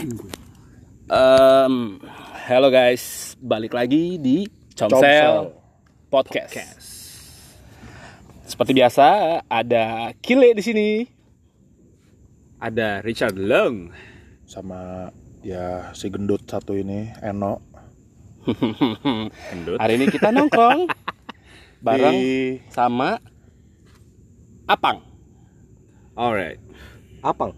[0.00, 2.00] Um,
[2.48, 5.36] hello guys, balik lagi di Comsel, Comsel.
[6.08, 6.88] Podcast.
[8.48, 9.06] Seperti biasa
[9.44, 10.88] ada Kile di sini.
[12.56, 13.92] Ada Richard Long.
[14.48, 15.12] sama
[15.44, 17.60] ya si gendut satu ini Eno
[19.52, 19.78] Gendut.
[19.78, 20.88] Hari ini kita nongkrong
[21.86, 23.20] bareng Di- sama
[24.64, 25.04] Apang.
[26.16, 26.58] Alright.
[27.20, 27.52] Apang.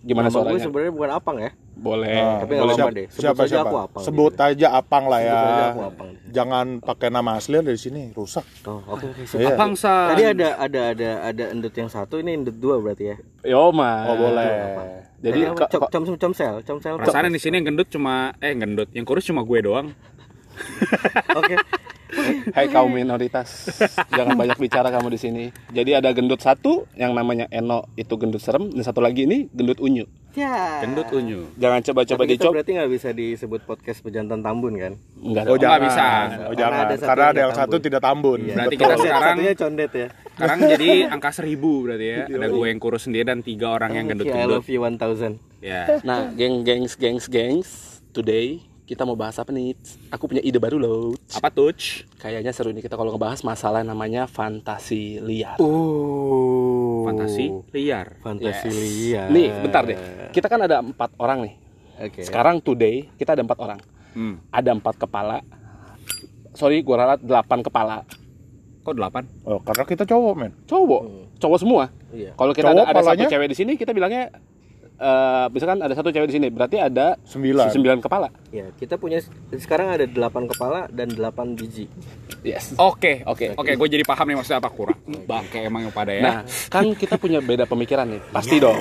[0.00, 0.64] Gimana Nama gue suaranya?
[0.64, 1.50] sebenarnya bukan Apang ya.
[1.72, 2.12] Boleh.
[2.12, 2.60] Ah, tapi boleh.
[2.60, 3.06] apa-apa Siap- deh.
[3.08, 4.44] Sebut siapa siapa aku Apang sebut gitu.
[4.44, 6.08] aja Apang lah ya Sebut aja aku Apang.
[6.28, 9.22] jangan pakai nama asli dari sini rusak Oh, oke oke.
[9.32, 9.48] Iya.
[9.50, 10.12] Apang San.
[10.12, 13.16] Tadi ada ada ada ada endut yang satu, ini endut dua berarti ya.
[13.46, 13.92] Yoma.
[14.06, 14.52] oh boleh
[15.18, 16.94] Jadi Jadi ke- com com comsel, comsel.
[16.96, 19.88] Perasaan di sini yang gendut cuma eh gendut, yang kurus cuma gue doang.
[21.32, 21.56] Oke.
[22.50, 23.70] Hai kaum minoritas,
[24.08, 25.44] jangan banyak bicara kamu di sini.
[25.68, 29.78] Jadi ada gendut satu yang namanya Eno itu gendut serem, dan satu lagi ini gendut
[29.78, 30.04] unyu.
[30.30, 30.78] Ya.
[30.80, 31.50] Gendut unyu.
[31.56, 32.52] Jangan coba-coba dicoba.
[32.56, 34.92] berarti nggak bisa disebut podcast pejantan Tambun kan?
[35.16, 35.42] Enggak.
[35.44, 36.06] oh jangan bisa.
[36.06, 37.62] oh Karena jangan ada satu karena ada yang tambun.
[37.66, 38.54] satu tidak tambun Iya.
[38.54, 38.80] Berarti Betul.
[38.80, 40.08] kita sekarang- satunya condet ya.
[40.30, 42.18] Sekarang jadi angka seribu berarti ya.
[42.26, 44.54] Ada gue yang kurus sendiri dan tiga orang yang Oke, I gendut-gendut.
[44.56, 45.38] love you 1000.
[45.60, 45.82] Ya.
[46.00, 47.68] Nah, geng gengs gengs gengs,
[48.10, 49.78] today kita mau bahas apa nih?
[50.10, 51.14] Aku punya ide baru loh.
[51.30, 52.10] Apa touch?
[52.18, 55.62] Kayaknya seru nih kita kalau ngebahas masalah namanya fantasi liar.
[55.62, 57.06] Oh.
[57.06, 58.18] Fantasi liar.
[58.18, 58.74] Fantasi Yes.
[58.74, 59.28] liar.
[59.30, 59.94] Nih, bentar deh.
[60.34, 61.54] Kita kan ada empat orang nih.
[62.02, 62.26] Oke.
[62.26, 63.78] Sekarang today kita ada empat orang.
[64.10, 64.42] Hmm.
[64.50, 65.38] Ada empat kepala.
[66.58, 68.02] Sorry, gua ralat delapan kepala.
[68.82, 69.22] Kok delapan?
[69.46, 71.02] oh karena kita cowok men Cowok,
[71.38, 71.94] cowok semua.
[72.10, 72.34] Iya.
[72.34, 74.34] Kalau kita Cowok ada, ada satu cewek di sini, kita bilangnya
[75.00, 77.72] eh misalkan ada satu cewek di sini, berarti ada Sembilan.
[77.72, 78.28] sembilan kepala.
[78.52, 79.24] Ya, kita punya
[79.56, 81.88] sekarang ada 8 kepala dan 8 biji.
[82.44, 82.76] Yes.
[82.76, 83.56] Oke, Oke.
[83.56, 85.00] Oke, gue jadi paham nih maksudnya apa kurang.
[85.24, 86.22] Bangke emang yang pada ya.
[86.22, 86.38] Nah,
[86.68, 88.20] kan kita punya beda pemikiran nih.
[88.28, 88.76] Pasti dong.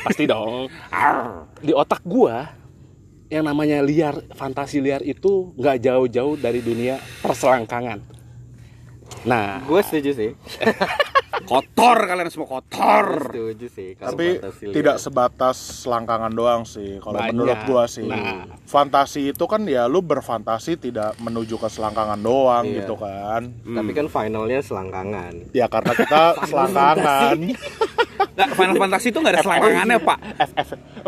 [0.00, 0.68] Pasti dong.
[1.60, 2.56] Di otak gua
[3.30, 8.00] yang namanya liar, fantasi liar itu nggak jauh-jauh dari dunia perselangkangan.
[9.28, 10.30] Nah, Gue setuju sih.
[11.44, 13.06] kotor kalian semua kotor.
[13.28, 14.26] setuju sih kalau tapi
[14.70, 17.32] tidak sebatas selangkangan doang sih kalau Banyak.
[17.32, 18.46] menurut gua sih Nah.
[18.64, 22.82] fantasi itu kan ya lu berfantasi tidak menuju ke selangkangan doang Iya.
[22.82, 25.52] gitu kan Tapi kan finalnya selangkangan.
[25.52, 27.36] ya karena kita selangkangan
[28.30, 30.18] Nggak, Final Fantasy itu nggak ada selangkangannya, Pak.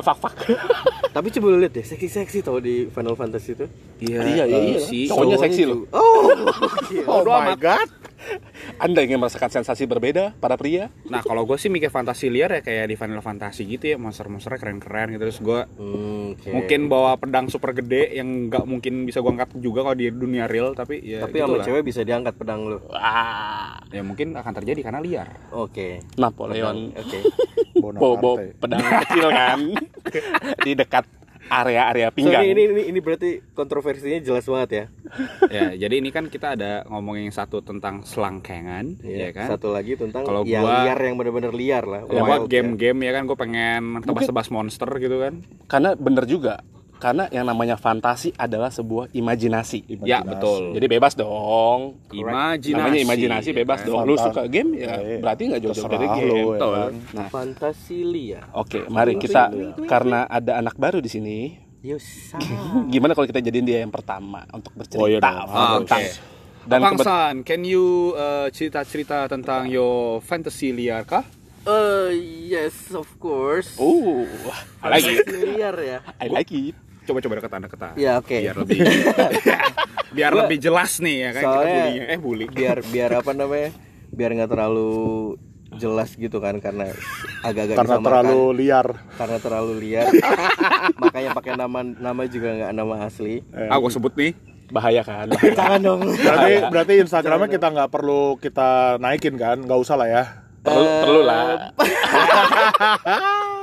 [0.00, 0.34] fuck fuck.
[1.16, 3.69] Tapi coba lu lihat deh, seksi-seksi tau di Final Fantasy itu.
[4.00, 4.81] Iya, iya, iya.
[4.81, 5.09] sih.
[5.09, 5.84] Cowoknya seksi loh.
[5.93, 6.32] Oh.
[7.04, 8.01] oh my god
[8.84, 10.88] Anda ingin merasakan sensasi berbeda para pria?
[11.04, 14.58] Nah, kalau gue sih mikir fantasi liar ya kayak di Final Fantasy gitu ya, monster-monsternya
[14.58, 15.22] keren-keren gitu.
[15.22, 16.48] Terus gue Hmm, oke.
[16.48, 20.44] mungkin bawa pedang super gede yang nggak mungkin bisa gue angkat juga kalau di dunia
[20.44, 22.78] real, tapi ya Tapi sama cewek bisa diangkat pedang lu.
[22.92, 25.28] Ah, Ya mungkin akan terjadi karena liar.
[25.52, 26.00] Oke.
[26.16, 26.96] Napoleon.
[26.96, 27.18] Oke.
[27.74, 29.60] Bobo Bonaparte pedang kecil kan
[30.64, 31.04] di dekat
[31.48, 32.42] area-area pinggang.
[32.42, 34.84] Sorry, ini, ini ini berarti kontroversinya jelas banget ya.
[35.48, 39.48] ya, jadi ini kan kita ada ngomongin yang satu tentang selangkangan, ya kan?
[39.48, 42.02] Satu lagi tentang Kalau yang gua- liar yang benar-benar liar lah.
[42.06, 42.50] Ya, gua Wild ya.
[42.60, 45.42] game-game ya kan gue pengen tebas-tebas monster gitu kan.
[45.66, 46.62] Karena bener juga,
[47.02, 49.90] karena yang namanya fantasi adalah sebuah imajinasi.
[50.06, 50.30] Ya, Imajinasi.
[50.30, 50.62] betul.
[50.72, 51.98] Jadi bebas dong.
[52.08, 52.78] Imajinasi.
[52.78, 53.88] Namanya imajinasi ya bebas kan?
[53.90, 54.06] dong.
[54.06, 55.18] Lu suka game ya Iya.
[55.18, 56.28] berarti nggak jauh-jauh dari game.
[56.30, 56.92] lu, ya kan.
[57.10, 58.46] Nah, Fantasi liar.
[58.54, 59.50] oke, mari kita
[59.84, 61.38] karena ada anak baru di sini.
[61.82, 62.38] Yosa.
[62.94, 66.10] Gimana kalau kita jadiin dia yang pertama untuk bercerita Oh, iya dong, Ah, tentang oke.
[66.62, 67.84] dan Bang kebet- San, can you
[68.14, 71.26] uh, cerita-cerita tentang your fantasy liar kah?
[71.62, 72.10] Eh,
[72.48, 73.74] yes, of course.
[73.78, 74.22] Oh,
[74.78, 75.26] I like it.
[75.26, 75.98] Liar ya.
[76.19, 76.74] I like it.
[77.12, 77.92] Coba-coba deketan.
[77.94, 78.32] Ya, oke.
[78.34, 78.78] Biar lebih
[80.16, 82.04] biar Gua- lebih jelas nih ya kan kita Soalnya bulinya.
[82.04, 82.44] Eh bully.
[82.48, 83.70] biar biar apa namanya?
[84.08, 84.92] Biar nggak terlalu
[85.72, 86.92] jelas gitu kan karena
[87.40, 88.04] agak-agak karena disamarkan.
[88.04, 88.86] terlalu liar
[89.16, 90.08] karena terlalu liar.
[91.02, 93.40] Makanya pakai nama nama juga nggak nama asli.
[93.52, 94.32] Ah, gua sebut nih.
[94.68, 95.28] Bahaya kan?
[95.58, 96.00] Jangan dong.
[96.08, 100.24] berarti berarti Instagramnya kita nggak perlu kita naikin kan nggak usah lah ya
[100.62, 101.72] perlu perlu lah.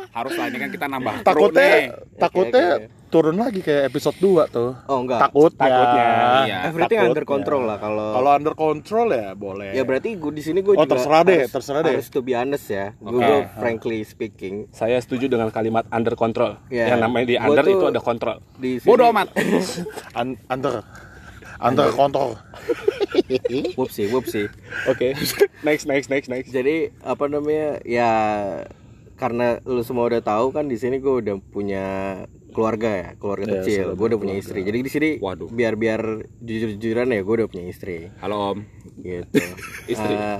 [0.09, 1.23] Harus lah ini kan kita nambah nih.
[1.23, 1.69] takutnya
[2.17, 2.98] takutnya oke.
[3.09, 5.19] Turun lagi kayak episode 2 tuh Oh enggak.
[5.19, 6.05] takutnya Takutnya,
[6.45, 6.57] iya.
[6.65, 7.11] Everything Takutnya.
[7.11, 10.71] under control lah kalau kalau under control ya boleh Ya berarti gue di sini gue
[10.71, 11.93] Oh, juga terserah deh, harus, terserah deh.
[11.95, 12.93] Harus to be honest ya.
[12.95, 13.25] Gue Oke.
[13.25, 16.61] gue frankly speaking Saya setuju dengan kalimat under control.
[16.69, 16.87] Ya.
[16.87, 18.37] Yang namanya di under itu ada kontrol.
[18.55, 19.27] di sini, Bodoh amat.
[20.19, 20.85] Un- under
[21.57, 22.37] under control
[23.75, 24.47] Whoopsie, whoopsie.
[24.85, 25.13] Oke.
[25.67, 26.49] next next next next.
[26.49, 28.11] Jadi apa namanya ya
[29.15, 31.85] karena lu semua udah tahu kan di sini gue udah punya
[32.49, 35.47] keluarga ya keluarga Iya, kecil gue udah punya istri jadi di sini Waduh.
[35.47, 36.01] biar biar
[36.37, 38.57] jujur jujuran ya gue udah punya istri Halo Om.
[38.99, 39.39] gitu
[39.89, 40.13] Istri.
[40.13, 40.39] Eh,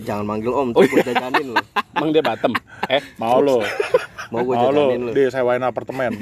[0.00, 1.60] jangan manggil om tuh gue jajanin lo
[1.92, 2.54] Emang dia Batem?
[2.86, 3.60] Eh, Mau lo,
[4.28, 6.16] mau gue jajanin lo disewain apartemen.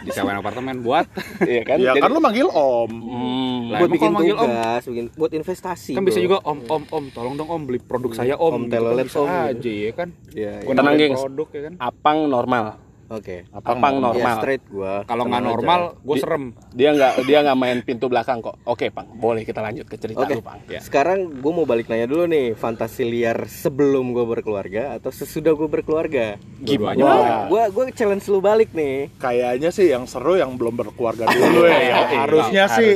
[0.00, 1.08] Disewain apartemen buat
[1.50, 1.76] iya kan?
[1.76, 2.90] Ya Jadi- kan lo manggil om.
[2.90, 4.46] Hmm, buat bikin manggil om?
[4.46, 6.26] tugas bikin buat investasi kan bisa bro.
[6.26, 8.44] juga Om Om Om tolong dong Om beli produk saya Om.
[8.46, 9.68] Om Gitu kan telolet, bisa Om, aja gitu.
[9.68, 10.08] ya kan.
[10.30, 10.78] Iya, Gua iya.
[10.78, 11.20] Tenang, gengs.
[11.20, 11.72] Produk ya kan.
[11.80, 12.64] Apang normal.
[13.10, 14.14] Oke Apang Apang normal.
[14.14, 14.36] ya normal.
[14.38, 16.44] straight gue Kalau nggak normal, gue serem.
[16.70, 18.56] Dia nggak dia nggak main pintu belakang kok.
[18.64, 19.10] Oke, Pang.
[19.18, 20.62] Boleh kita lanjut ke cerita Oke, lu, Pang.
[20.70, 20.78] Ya.
[20.80, 25.68] sekarang gue mau balik nanya dulu nih Fantasi liar sebelum gue berkeluarga Atau sesudah gue
[25.68, 27.02] berkeluarga Dua-duanya.
[27.04, 27.40] Wah.
[27.50, 31.78] Gue gue challenge lu balik nih Kayaknya sih yang seru yang belum berkeluarga dulu ya.
[31.90, 32.92] Iya, harusnya sih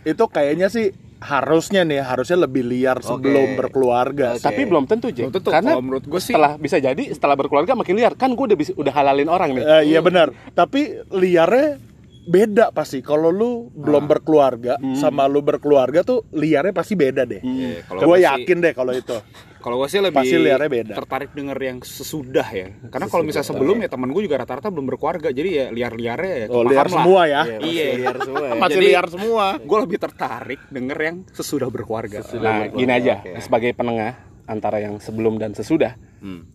[0.00, 3.56] itu kayaknya sih harusnya nih harusnya lebih liar sebelum Oke.
[3.60, 4.34] berkeluarga.
[4.34, 4.42] Oke.
[4.42, 5.28] Tapi belum tentu, Jeng.
[5.28, 5.50] Belum tentu.
[5.52, 8.16] Karena Kalau menurut gua sih- setelah bisa jadi setelah berkeluarga makin liar.
[8.16, 9.62] Kan gue udah bisa udah halalin orang nih.
[9.62, 10.32] Eh, iya benar.
[10.50, 11.76] Tapi liarnya
[12.22, 13.00] beda pasti.
[13.00, 17.40] Kalau lu belum berkeluarga sama lu berkeluarga tuh liarnya pasti beda deh.
[17.40, 19.16] Iya, kalau Gue yakin deh kalau itu.
[19.60, 20.94] Kalau gue sih lebih Pasti liarnya beda.
[20.96, 22.72] tertarik denger yang sesudah ya.
[22.88, 26.46] Karena kalau misalnya sebelum ya temen gue juga rata-rata belum berkeluarga, jadi ya liar-liarnya ya.
[26.48, 26.96] Oh, liar lah.
[26.96, 27.42] semua ya.
[27.44, 27.86] Iya, Iya.
[27.94, 29.44] liar semua ya Masih Jadi- liar semua.
[29.60, 32.24] Gue lebih tertarik denger yang sesudah berkeluarga.
[32.34, 33.20] Nah, gini aja.
[33.20, 33.36] Oke.
[33.38, 35.92] Sebagai penengah antara yang sebelum dan sesudah.
[36.18, 36.48] Hmm.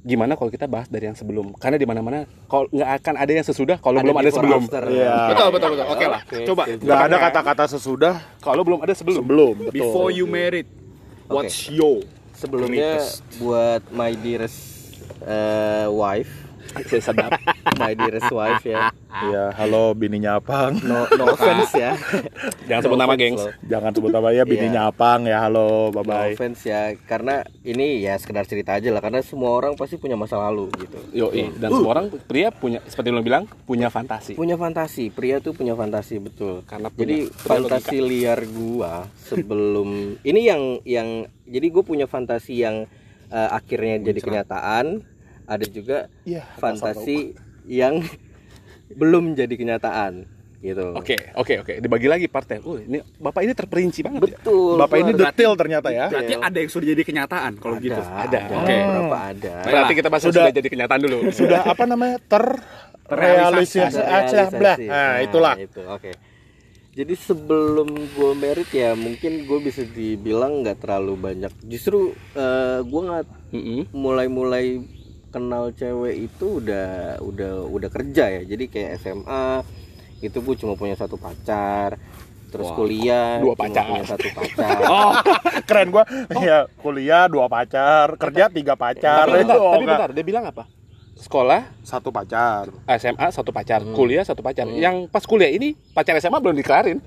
[0.00, 1.52] Gimana kalau kita bahas dari yang sebelum?
[1.54, 4.60] Karena di mana-mana kalau nggak akan ada yang sesudah kalau Ada belum ada sebelum.
[4.64, 4.82] after.
[4.86, 5.12] Iya.
[5.28, 5.86] Betul betul betul.
[5.88, 6.20] Oke lah.
[6.22, 6.62] Oke, Coba.
[6.66, 6.88] setuju.
[6.88, 9.20] Gak ada kata-kata sesudah Kalau belum ada sebelum.
[9.20, 9.54] sebelum.
[9.60, 9.72] Betul.
[9.72, 10.68] Before you married,
[11.26, 12.00] what's your
[12.40, 13.20] Sebelumnya greatest?
[13.36, 14.60] buat my dearest
[15.28, 16.49] eh, wife
[17.00, 17.32] Sedap.
[17.76, 20.78] My dearest wife ya Iya, halo bininya Apang.
[20.80, 21.98] No, no offense ya
[22.64, 23.42] Jangan sebut No nama, offense gengs.
[23.42, 23.52] loh.
[23.66, 25.38] Jangan sebut nama ya bininya Apang ya.
[25.40, 26.30] Halo, bye No bye.
[26.30, 30.38] offense ya Karena ini ya sekedar cerita aja lah Karena semua orang pasti punya masa
[30.40, 34.34] lalu gitu Yo, dan semua orang pria punya seperti lo bilang punya fantasi.
[34.34, 40.40] Punya fantasi Pria tuh punya fantasi betul Karena punya- Jadi fantasi liar gua Sebelum Ini
[40.40, 41.08] yang yang
[41.44, 42.86] Jadi gue punya fantasi yang
[43.26, 44.86] eh, Akhirnya jadi kenyataan
[45.50, 47.34] Ada juga Iya, fantasi
[47.66, 48.06] yang
[48.92, 50.30] belum jadi kenyataan
[50.60, 50.92] gitu.
[50.92, 51.72] Oke, oke, oke.
[51.80, 52.60] Dibagi lagi partai.
[52.60, 54.20] Uh, ini bapak ini terperinci banget.
[54.20, 54.38] ya?
[54.38, 54.76] Betul.
[54.76, 56.06] Bapak ini detail ternyata ya.
[56.06, 58.00] Berarti ada yang sudah jadi kenyataan kalau ada, gitu.
[58.04, 58.76] ada, Oke.
[58.76, 59.54] beberapa ada.
[59.64, 61.18] Berarti kita bahas Sudah- sudah jadi kenyataan dulu.
[61.32, 62.16] Sudah apa namanya?
[63.08, 63.98] Terrealisasi.
[63.98, 64.76] Ada Blah.
[64.76, 64.84] realisasi.
[64.86, 65.54] Nah, itulah.
[65.56, 65.82] itu.
[65.82, 66.10] Oke.
[66.90, 71.52] Jadi sebelum gue merit ya mungkin gue bisa dibilang nggak terlalu banyak.
[71.64, 73.24] Justru eh, gue nggak
[73.56, 73.80] Mm-mm.
[73.96, 74.82] mulai-mulai
[75.30, 78.42] kenal cewek itu udah udah udah kerja ya.
[78.44, 79.46] Jadi kayak SMA
[80.20, 81.96] itu gue cuma punya satu pacar.
[82.50, 83.84] Terus Wah, kuliah dua cuma pacar.
[83.86, 84.78] punya satu pacar.
[84.90, 85.12] Oh,
[85.62, 86.02] keren gua.
[86.36, 89.24] Ya, kuliah dua pacar, kerja tiga pacar.
[89.24, 90.66] Tapi bentar, Itu, tapi bentar, dia bilang apa?
[91.14, 92.72] Sekolah, Satu pacar.
[92.96, 94.66] SMA satu pacar, kuliah satu pacar.
[94.66, 96.98] Yang pas kuliah ini pacar SMA belum dikelarin.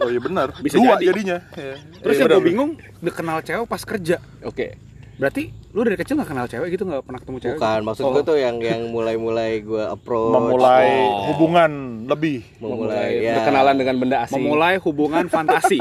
[0.00, 0.54] Oh iya benar.
[0.56, 1.12] Bisa Dua jadi.
[1.12, 1.38] jadinya.
[1.52, 1.74] Iya.
[2.00, 2.70] Terus Iya, yang gue bingung,
[3.02, 4.16] udah kenal cewek pas kerja.
[4.40, 4.78] Oke.
[5.20, 7.56] Berarti lu dari kecil gak kenal cewek gitu nggak pernah ketemu cewek?
[7.60, 11.28] Bukan, maksud gue tuh yang yang mulai-mulai gue approach, memulai Oh.
[11.30, 11.70] hubungan
[12.08, 12.40] lebih.
[12.56, 14.40] memulai ya berkenalan dengan benda asing.
[14.40, 15.76] Memulai hubungan fantasi.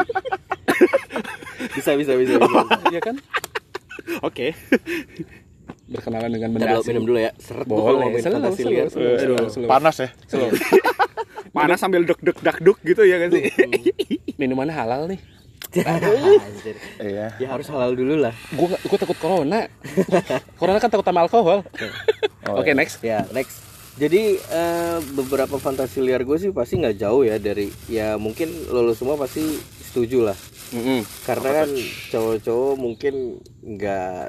[1.79, 2.35] bisa bisa bisa.
[2.35, 2.59] bisa.
[2.91, 3.15] Iya kan?
[4.19, 4.51] Oke.
[5.87, 6.91] Berkenalan dengan benda asing.
[6.93, 7.31] minum dulu ya.
[7.39, 9.69] Seret Boleh, ngomongin selalu, fantasi selalu, selalu, selalu, selalu.
[9.71, 10.09] Panas ya.
[10.27, 10.51] Selalu.
[11.55, 13.49] Mana sambil dek dek dak duk gitu ya kan sih?
[14.41, 15.17] Minumannya halal nih.
[15.85, 16.75] Anjir.
[16.97, 17.27] Iya.
[17.37, 18.33] ya harus halal dulu lah.
[18.57, 19.69] Gue gue takut corona.
[20.59, 21.61] corona kan takut sama alkohol.
[22.59, 23.05] Oke next.
[23.05, 23.61] Ya next.
[23.99, 28.95] Jadi eh, beberapa fantasi liar gue sih pasti nggak jauh ya dari ya mungkin lo
[28.97, 29.45] semua pasti
[29.85, 30.37] setuju lah.
[30.73, 31.01] Mm-mm.
[31.25, 31.69] Karena kan
[32.13, 33.13] cowok-cowok mungkin
[33.61, 34.25] nggak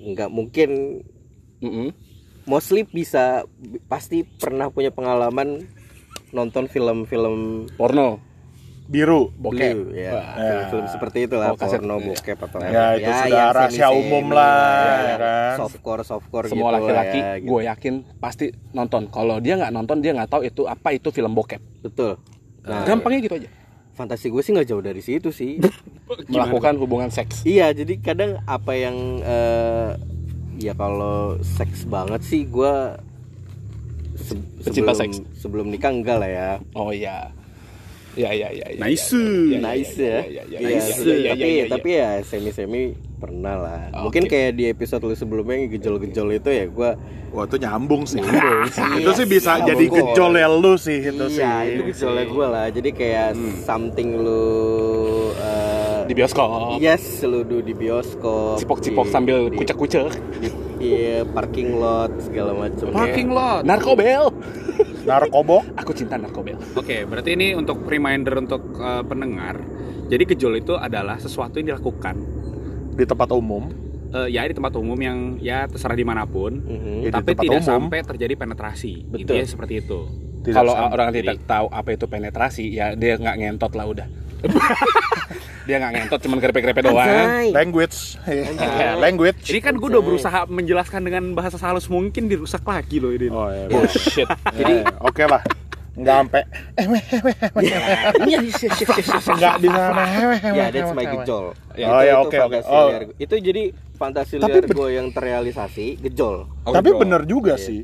[0.00, 1.00] nggak mungkin
[1.60, 1.92] Mm-mm.
[2.48, 3.44] mostly bisa
[3.84, 5.68] pasti pernah punya pengalaman
[6.32, 8.29] nonton film-film Porno.
[8.90, 9.30] Biru.
[9.32, 9.70] Bokep.
[9.70, 10.34] blue, ya, Wah.
[10.34, 11.78] film-film seperti itu lah, Oh, kaset.
[11.78, 15.54] porno, bokep atau Ya, itu sudah yang rahasia umum lah, ya, ya kan?
[15.56, 17.46] Softcore, softcore Semua gitu laki-laki, ya, gitu.
[17.48, 19.06] gue yakin pasti nonton.
[19.06, 21.62] Kalau dia nggak nonton, dia nggak tahu itu apa itu film bokep.
[21.80, 22.18] Betul.
[22.60, 23.50] Nah, Gampangnya gitu aja.
[23.92, 25.62] fantasi gue sih nggak jauh dari situ sih.
[26.28, 27.44] Melakukan hubungan seks.
[27.44, 29.90] iya, jadi kadang apa yang eh,
[30.58, 32.74] ya kalau seks banget sih gue
[34.16, 35.16] se- Pecinta sebelum seks.
[35.36, 36.50] sebelum nikah enggak lah ya.
[36.72, 37.30] Oh iya.
[38.12, 38.66] Ya ya ya.
[38.68, 39.14] ya, Nice.
[39.14, 40.18] ya, ya, nice ya.
[40.26, 40.42] ya.
[40.42, 41.64] ya, ya, Iya, ya, tapi ya, ya, ya, ya.
[41.68, 42.82] tapi ya semi-semi
[43.16, 43.80] pernah lah.
[43.92, 44.02] Oke.
[44.02, 46.90] Mungkin kayak di episode lu sebelumnya yang gejol-gejol itu ya gua
[47.30, 48.18] Wah, itu nyambung sih.
[48.18, 48.66] Iya
[48.98, 49.62] itu sih bisa sih.
[49.64, 51.38] jadi Nyambung gejol ya lu sih itu sih.
[51.38, 52.66] iya, itu gejolnya gua lah.
[52.68, 53.30] Jadi kayak
[53.62, 54.42] something lu
[55.36, 56.82] eh, di bioskop.
[56.82, 58.58] Yes, lu do di bioskop.
[58.58, 60.10] Cipok-cipok di- sambil kucek-kucek.
[60.40, 62.88] di- Iya, parking lot segala macam.
[62.90, 63.62] Parking lot.
[63.62, 64.32] Narkobel.
[65.10, 66.56] Narkobok Aku cinta narkobel.
[66.78, 69.58] Oke, berarti ini untuk reminder untuk eh, pendengar.
[70.10, 72.16] Jadi gejol itu adalah sesuatu yang dilakukan
[72.94, 73.70] di tempat umum
[74.14, 76.62] eh, ya di tempat umum yang ya terserah di mana pun.
[77.02, 77.70] Ya, di tapi tempat tidak umum.
[77.70, 78.92] sampai terjadi penetrasi.
[79.06, 79.18] Betul.
[79.26, 80.00] Intinya seperti itu.
[80.40, 84.08] Tidak Kalau orang tidak tahu apa itu penetrasi, ya dia nggak ngentot lah udah.
[85.70, 87.06] dia nggak ngentot, cuman grepe-grepe doang.
[87.06, 87.54] Anjay.
[87.54, 88.50] language Eh,
[89.04, 93.30] language Ini kan gue udah berusaha menjelaskan dengan bahasa halus mungkin dirusak lagi loh ini.
[93.30, 94.26] oh ya Bullshit.
[94.58, 95.42] jadi oke lah
[95.90, 96.42] nggak sampai
[96.80, 97.18] Iya, iya,
[97.60, 99.34] iya, iya, iya.
[99.38, 99.54] nggak
[100.50, 101.54] Ya, that's my gejol.
[101.74, 102.88] Ya, oh itu, ya oke oke oh.
[103.16, 103.62] Itu jadi
[103.94, 106.48] fantasi Tapi liar gue yang terrealisasi gejol.
[106.64, 107.00] Oh, tapi gejol.
[107.04, 107.66] bener juga Gitu.
[107.66, 107.78] sih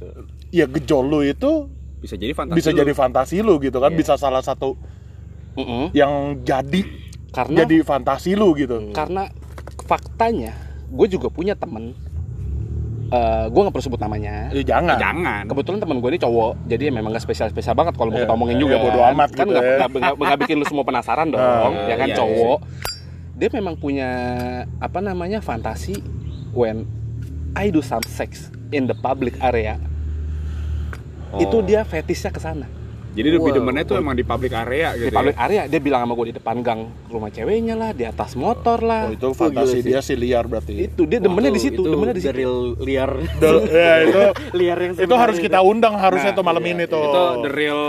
[0.48, 2.56] ya gejol lu itu bisa jadi fantasi.
[2.56, 2.78] bisa lu.
[2.78, 3.98] jadi fantasi lu gitu kan Iya.
[3.98, 4.78] bisa salah satu
[5.92, 6.80] yang jadi
[7.36, 9.28] Karena jadi fantasi lu gitu karena
[9.82, 10.56] faktanya,
[10.88, 11.92] gue juga punya temen.
[13.06, 14.50] eh gue nggak perlu sebut namanya.
[14.50, 15.42] ya jangan Jangan.
[15.46, 18.24] Kebetulan temen gue ini cowok, jadi ya memang gak spesial spesial banget kalau mau Iya,
[18.24, 18.76] kita omongin iya, juga.
[18.80, 19.12] bodo kan.
[19.12, 20.10] amat kan gitu nggak ya.
[20.10, 22.58] nggak- bikin lu semua penasaran dong, Ah, ya kan iya, cowok.
[23.32, 24.10] Dia memang punya
[24.80, 26.02] apa namanya fantasi
[26.50, 26.82] when
[27.54, 29.78] I do some sex in the public area.
[31.36, 32.66] Itu dia fetishnya ke sana.
[33.16, 33.56] Jadi lebih Wow.
[33.56, 35.08] demennya tuh emang di public area gitu.
[35.08, 38.36] Di public area dia bilang sama gue di depan gang rumah ceweknya lah, di atas
[38.36, 39.08] motor lah.
[39.08, 42.28] oh itu fantasi dia sih liar berarti Itu dia demennya di situ, demennya di the
[42.28, 42.36] situ.
[42.36, 43.10] real liar.
[43.40, 44.20] Del- ya itu
[44.52, 47.50] liar yang itu harus kita undang harusnya Nah, tuh malam iya, ini tuh Itu the
[47.50, 47.82] real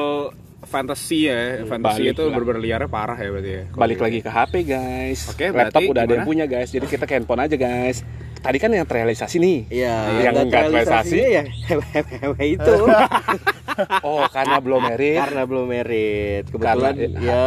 [0.63, 1.63] fantasy ya.
[1.63, 3.63] Fantasy Balik itu bener-bener liarnya parah ya berarti ya.
[3.69, 5.19] Balik lagi ke HP guys.
[5.27, 6.29] Oke, Laptop berarti udah ada yang gimana?
[6.29, 6.69] punya guys.
[6.69, 8.03] Jadi kita ke handphone aja guys.
[8.47, 9.57] Tadi kan yang terrealisasi nih.
[9.67, 12.73] Iya, Yang nggak nggak terrealisasinya ya hewe-hewe itu
[14.07, 15.19] Oh, karena belum married.
[15.19, 16.43] karena belum merit.
[16.47, 17.45] Kebetulan Karena- ya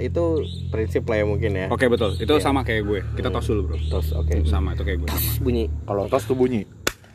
[0.00, 0.24] itu
[0.72, 1.66] prinsip lah ya mungkin ya.
[1.68, 2.16] Oke betul.
[2.16, 3.00] Itu sama kayak gue.
[3.12, 3.76] Kita tos dulu bro.
[3.78, 4.40] Terus oke.
[4.42, 5.28] Sama itu kayak gue sama.
[5.38, 6.64] Bunyi kalau tos tuh bunyi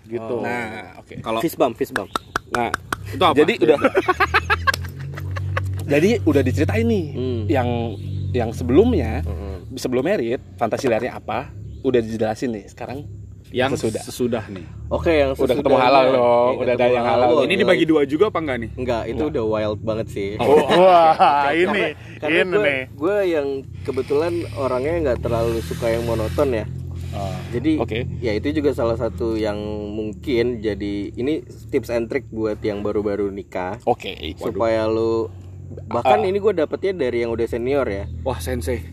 [0.05, 1.19] gitu Nah, oke.
[1.19, 2.07] Kalau fist bump, fist bump.
[2.49, 2.69] Nah,
[3.03, 3.35] itu apa?
[3.35, 3.79] jadi udah
[5.87, 7.41] Jadi udah diceritain nih Hmm.
[7.47, 7.69] yang
[8.29, 9.73] yang sebelumnya Mm-mm.
[9.73, 11.47] sebelum merit fantasi liarnya apa
[11.87, 13.07] udah dijelasin nih sekarang
[13.47, 14.03] yang sesudah.
[14.03, 14.67] sesudah nih.
[14.91, 17.27] Oke, yang Udah ketemu halal dong, Iya, udah ada yang halal.
[17.31, 18.69] Wah, Ini dibagi dua juga apa enggak nih?
[18.75, 20.29] Enggak, itu udah wild banget sih.
[20.37, 23.47] Oh, wah ini ini nih gue yang
[23.83, 26.65] kebetulan orangnya nggak terlalu suka yang monoton ya.
[27.15, 27.39] Ah.
[27.49, 28.03] Jadi Oke.
[28.19, 29.55] ya itu juga salah satu yang
[29.89, 31.39] mungkin jadi ini
[31.71, 34.35] tips and trick buat yang baru-baru nikah Oke.
[34.35, 35.31] supaya lu
[35.87, 36.27] bahkan Ah.
[36.27, 38.83] ini gue dapetnya dari yang udah senior ya Wah sensei.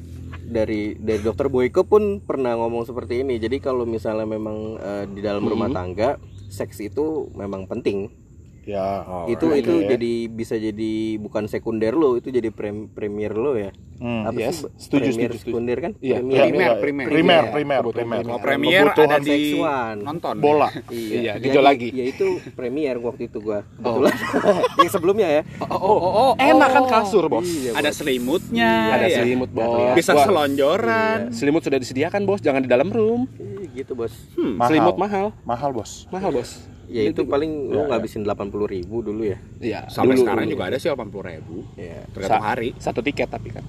[0.45, 5.21] Dari dari dokter Boyko pun pernah ngomong seperti ini jadi kalau misalnya memang eh, di
[5.21, 5.77] dalam rumah Hmm.
[5.77, 6.11] tangga
[6.49, 8.13] seks itu memang penting
[8.67, 8.87] ya
[9.27, 9.57] itu oke.
[9.57, 14.27] itu jadi bisa jadi bukan sekunder lo itu jadi prem, premier lo ya Hmm.
[14.27, 15.39] apa Yes, sih setuju, premier setuju, setuju.
[15.47, 17.07] sekunder kan Iya, premier Primer, primer.
[17.07, 18.21] primer, Iya, primer, primer.
[18.27, 18.43] Primer.
[18.43, 19.95] premier ada di seksual.
[20.03, 20.35] nonton.
[20.37, 20.69] bola.
[20.91, 21.89] Iya, Jadi- gejol lagi.
[21.89, 24.15] ya itu premier waktu itu gua kebetulan
[24.83, 27.47] yang sebelumnya ya Oh, oh, oh, oh, enak kan kasur, Bos.
[27.47, 28.71] Iya, Ada selimutnya.
[28.93, 29.17] Ada ya.
[29.17, 29.63] selimut, Bos.
[29.63, 29.93] Iya.
[29.95, 31.19] Bisa selonjoran.
[31.31, 32.41] Selimut sudah disediakan, Bos.
[32.41, 33.31] Jangan di dalam room.
[33.39, 34.59] Ih, gitu bos Hmm.
[34.61, 35.31] Selimut mahal.
[35.45, 36.67] mahal bos Mahal, Bos.
[36.87, 40.25] Ya itu paling lu Ya, ngabisin delapan puluh ribu dulu ya Iya, Sampai dulu.
[40.25, 41.57] sekarang juga ada sih 80 ribu.
[41.75, 42.69] ya Tergantung Sa- hari.
[42.77, 43.65] Satu tiket tapi kan.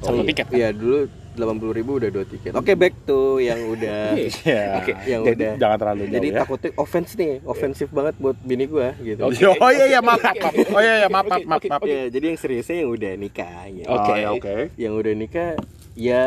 [0.00, 0.28] Oh, Satu iya.
[0.28, 0.54] tiket kan.
[0.54, 0.98] Iya dulu
[1.34, 4.14] delapan puluh ribu udah dua tiket oke back to yang udah
[4.46, 8.14] ya Oke, yang jadi udah jangan terlalu jauh jadi ya takutnya offense nih ofensif banget
[8.16, 9.42] buat bini gua gitu Oke.
[9.42, 10.54] oh iya iya maaf maaf maaf.
[10.54, 13.66] oh iya iya maaf maaf maaf oke, maaf ya jadi yang seriusnya yang udah nikah
[13.66, 13.88] gitu.
[13.88, 14.06] Oke.
[14.06, 15.50] Oh, ya, oke yang udah nikah
[15.92, 16.22] ya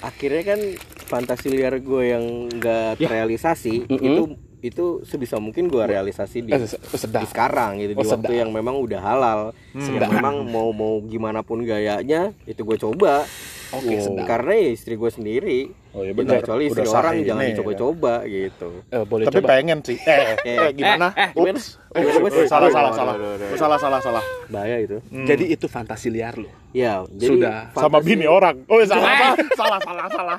[0.00, 0.60] akhirnya kan
[1.02, 3.02] fantasi liar gue yang nggak Ya.
[3.02, 4.04] terrealisasi Mm-mm.
[4.04, 4.22] itu
[4.62, 7.22] itu sebisa mungkin gue realisasi di, Eh, sedap.
[7.22, 9.40] di sekarang gitu Oh, di waktu yang memang udah halal
[9.72, 13.24] yang memang mau mau gimana pun gayanya itu gue coba
[13.70, 14.26] Oke, Oh, sedap.
[14.26, 15.58] karena ya istri gue sendiri
[15.90, 17.50] oh iya Ya, benar kecuali istri Udah orang jangan ini, ya.
[17.52, 19.48] dicoba-coba gitu Eh, boleh tapi coba.
[19.48, 21.54] pengen sih eh eh, Eh, gimana eh, gimana?
[21.54, 21.64] Ups.
[21.88, 22.28] Gimana?
[22.36, 23.14] Eh, salah salah salah
[23.56, 25.22] salah salah salah bahaya itu Hmm.
[25.24, 26.50] Jadi itu fantasi liar lo.
[26.70, 27.58] ya jadi Sudah.
[27.72, 30.38] sama fantasi- bini orang oh salah apa salah salah salah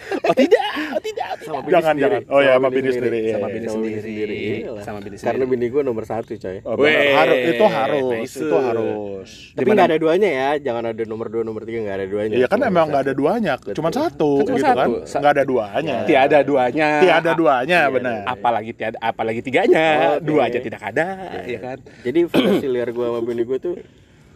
[0.00, 1.28] Oh tidak, oh tidak.
[1.40, 2.04] sama bini Jangan, sendiri.
[2.18, 2.22] jangan.
[2.28, 3.52] Oh, ya, sama bini sendiri, iya, Sama iya.
[3.52, 4.38] bini Sama bini sendiri.
[4.40, 4.80] sendiri.
[4.80, 5.52] Sama bini karena sendiri.
[5.52, 8.36] bini gue nomor satu coy Oh, harus itu harus nice.
[8.36, 12.06] itu harus tapi nggak ada duanya ya jangan ada nomor dua nomor tiga nggak ada
[12.06, 14.78] duanya Iya kan emang nggak ada duanya, cuma satu Kan cuma gitu satu.
[14.78, 15.96] kan, Sa- nggak ada duanya.
[16.04, 16.88] Tiada duanya.
[17.00, 18.16] Tiada duanya, Iya, benar.
[18.26, 20.16] Apalagi tiada, apalagi tiganya.
[20.18, 21.06] Dua aja tidak ada,
[21.44, 21.78] ya kan?
[22.00, 23.74] jadi fantasi liar gue sama bini gue tuh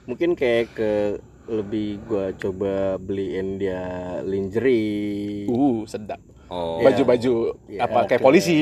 [0.04, 0.90] mungkin kayak ke
[1.46, 3.84] lebih gue coba beliin dia
[4.22, 6.16] lingerie Uh, sedap.
[6.46, 6.78] Oh.
[6.78, 8.56] Baju-baju Iya, apa kayak polisi.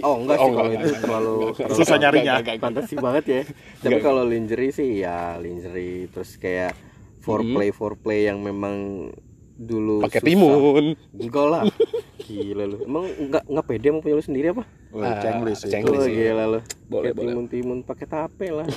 [0.00, 1.00] oh enggak sih kalau itu enggak.
[1.00, 1.36] terlalu
[1.78, 2.34] Susah nyarinya.
[2.56, 3.40] fantasi banget ya
[3.78, 6.72] tapi kalau lingerie sih ya lingerie terus kayak
[7.20, 9.08] foreplay foreplay yang memang
[9.54, 10.92] dulu Pakai timun.
[11.12, 11.62] enggak lah
[12.18, 15.68] gila lu emang enggak enggak pede mau punya lu sendiri apa Wah, Ah, cenglis sih.
[15.68, 15.98] cenglis.
[15.98, 16.14] Wah, sih.
[16.14, 16.60] gila lo.
[16.86, 17.26] Boleh, Kayak boleh.
[17.28, 18.64] timun-timun pakai tape lah.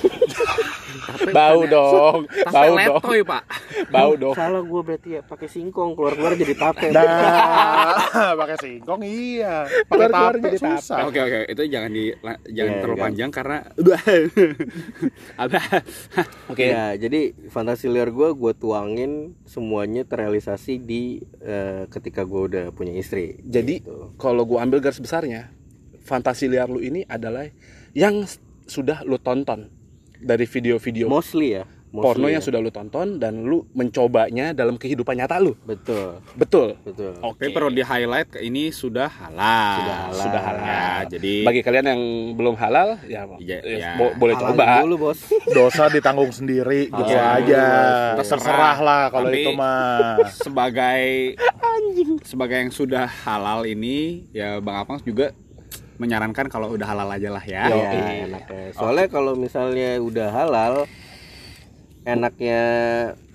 [1.30, 3.42] Bau dong, bau dong, letoy pak
[3.94, 4.34] bau dong.
[4.34, 6.90] Salah gue berarti ya pakai singkong keluar-keluar jadi tape.
[6.90, 7.06] Nah,
[8.42, 9.64] pakai singkong iya.
[9.86, 10.66] Pakai Keluar-keluar tape jadi tape.
[10.76, 10.98] susah.
[11.06, 12.04] oke oke itu jangan di
[12.48, 13.04] jangan Iya, terlalu kan.
[13.06, 13.56] panjang karena
[15.36, 15.58] ada
[16.48, 19.12] Oke, Ya, jadi fantasi liar gue gue tuangin
[19.44, 21.02] semuanya terrealisasi di
[21.40, 23.29] eh, ketika gue udah punya istri.
[23.40, 24.14] Jadi Gitu.
[24.18, 25.50] kalau gua ambil garis besarnya,
[26.04, 27.46] fantasi liar lu ini adalah
[27.94, 28.26] yang
[28.66, 29.70] sudah lu tonton
[30.20, 31.64] dari video-video mostly ya.
[31.90, 32.32] Mostly porno ya.
[32.32, 35.58] yang sudah lu tonton dan lu mencobanya dalam kehidupan nyata lu.
[35.60, 36.78] betul Betul.
[36.80, 37.18] betul.
[37.20, 37.42] Oke.
[37.42, 40.22] tapi perlu di highlight ini sudah halal Sudah halal.
[40.22, 40.64] Sudah halal.
[40.64, 43.90] ya jadi Bagi kalian yang belum halal, ya, Iya, ya, iya.
[43.96, 44.66] bo- boleh Halalin coba.
[44.80, 45.18] dulu bos.
[45.52, 47.42] Dosa ditanggung sendiri gitu Iya.
[47.42, 47.64] aja.
[48.16, 48.78] Terserah.
[48.78, 50.14] Lah kalau Tapi- itu mah.
[50.30, 51.02] sebagai
[52.30, 55.34] sebagai yang sudah halal ini ya bang Apang juga
[55.96, 57.66] menyarankan kalau udah halal aja lah ya.
[57.66, 57.88] Iya,
[58.24, 58.72] enaknya.
[58.72, 60.74] Soalnya kalau misalnya udah halal,
[62.02, 62.60] enaknya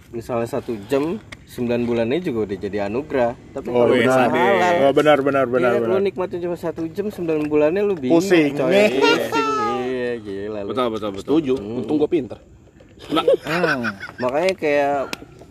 [0.10, 3.31] misalnya satu jam 9 bulannya juga udah jadi anugerah.
[3.51, 4.36] Tapi Oh, kalau iya, udah sadis.
[4.36, 6.01] halal, Oh, benar benar benar Iya, lu benar.
[6.03, 8.53] nikmatin cuma satu jam 9 bulannya lu bingung Pusing.
[8.53, 8.89] coy.
[8.91, 9.50] Pusing.
[9.86, 10.69] Iya, gila lu.
[10.69, 11.22] Betul betul betul.
[11.22, 11.53] Setuju.
[11.55, 12.39] Untung gue pinter.
[13.43, 13.84] Hmm.
[14.17, 14.95] Makanya kayak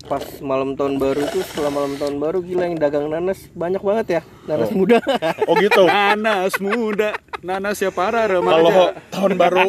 [0.05, 4.07] pas malam tahun baru tuh setelah malam tahun baru gila yang dagang nanas banyak banget
[4.11, 5.01] ya nanas muda
[5.45, 5.85] Oh gitu.
[5.85, 9.01] Nanas muda, nanas ya para Kalau remaja.
[9.09, 9.65] tahun baru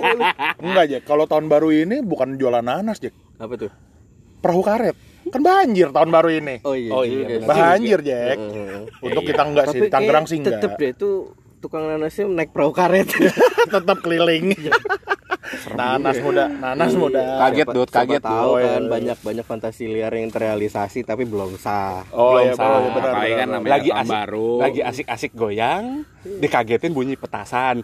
[0.57, 0.97] enggak aja.
[1.01, 3.15] Kalau tahun baru ini bukan jualan nanas, Jack.
[3.37, 3.71] Apa tuh
[4.37, 4.93] Perahu karet.
[5.25, 6.61] Kan banjir tahun baru ini.
[6.61, 7.41] oh iya Oh iya.
[7.41, 8.37] Banjir, Jack.
[8.37, 8.85] Heeh.
[9.01, 10.61] Untuk kita enggak sih, Tangerang sih enggak.
[10.61, 13.09] tetep deh tuh tukang nanasnya naik perahu karet
[13.73, 14.53] Tetap keliling.
[15.71, 17.21] nanas muda, nanas muda.
[17.39, 22.01] Kaget, Dut, siapa kaget, tahu kan banyak banyak fantasi liar yang terrealisasi tapi belum sah
[22.11, 22.65] Oh Belum iya, sah.
[22.65, 23.47] benar, benar, kan benar.
[23.47, 24.49] namanya lagi asik, baru.
[24.59, 25.85] lagi asik-asik goyang,
[26.37, 27.81] dikagetin bunyi petasan.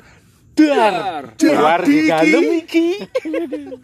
[0.51, 2.87] Dar, keluar di dalam iki.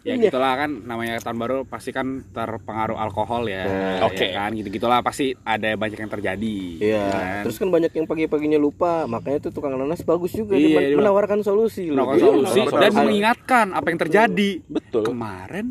[0.04, 3.64] Ya gitulah kan namanya tahun baru pasti kan terpengaruh alkohol ya.
[3.64, 4.20] Nah, oke.
[4.20, 6.58] Ya kan gitu-gitulah pasti ada banyak yang terjadi.
[6.78, 7.42] Iya, kan?
[7.48, 11.40] terus kan banyak yang pagi-paginya lupa, makanya tuh tukang nanas bagus juga Iya, dia menawarkan
[11.40, 12.98] solusi Dia solusi menawarkan dan solusi.
[13.00, 14.50] mengingatkan apa yang terjadi.
[14.68, 15.02] Betul.
[15.08, 15.66] Kemarin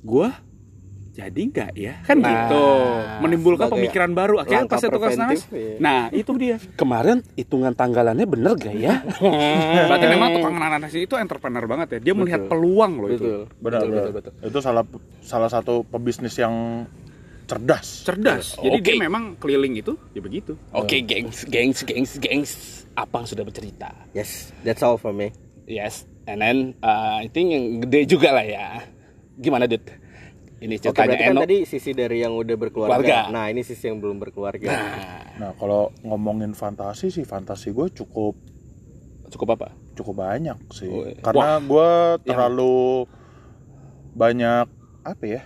[0.00, 0.47] gua
[1.18, 2.62] jadi nggak ya kan Nah, gitu
[3.26, 5.74] menimbulkan pemikiran baru akhirnya pas tukang nanas preventif, iya.
[5.82, 9.02] nah itu dia Kemarin hitungan tanggalannya bener gak ya?
[9.90, 13.40] berarti memang tukang nanas itu entrepreneur banget ya dia melihat peluang loh itu Betul.
[13.58, 14.12] Benar, Betul, benar.
[14.14, 14.84] betul, Itu salah
[15.18, 16.86] salah satu pebisnis yang
[17.50, 18.06] cerdas.
[18.06, 18.86] cerdas jadi Oke.
[18.86, 22.50] dia memang keliling itu ya begitu Oke, gengs, gengs, gengs, gengs.
[22.94, 23.94] Apang sudah bercerita.
[24.10, 25.30] Yes, that's all for me.
[25.70, 28.82] Yes, and then uh, I think yang gede juga lah ya.
[29.38, 29.86] Gimana, Dit?
[30.58, 31.40] Ini Oke, ceritanya berarti kan Eno.
[31.40, 32.98] tadi sisi dari yang udah berkeluarga.
[32.98, 33.18] Keluarga.
[33.30, 34.66] Nah, ini sisi yang belum berkeluarga.
[35.38, 38.34] Nah, kalau ngomongin fantasi sih, fantasi gue cukup
[39.28, 39.68] Cukup apa?
[39.92, 40.86] cukup banyak sih.
[40.86, 41.18] Oh, iya.
[41.20, 41.90] Karena gue
[42.24, 43.04] terlalu
[44.12, 44.66] banyak
[45.04, 45.42] apa ya?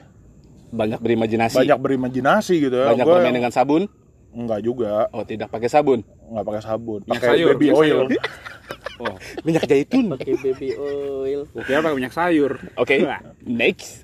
[0.70, 1.56] Banyak berimajinasi.
[1.58, 2.88] Banyak berimajinasi gitu ya.
[2.88, 3.88] Banyak Gua bermain yang- dengan sabun.
[4.32, 6.00] Enggak juga, Oh, tidak pakai sabun.
[6.32, 8.08] nggak pakai sabun, pakai sayur, baby oil.
[9.04, 10.16] oh Minyak zaitun.
[10.16, 11.40] Pakai baby oil.
[11.58, 13.20] kira pakai minyak sayur Oke, Wah.
[13.42, 14.01] next.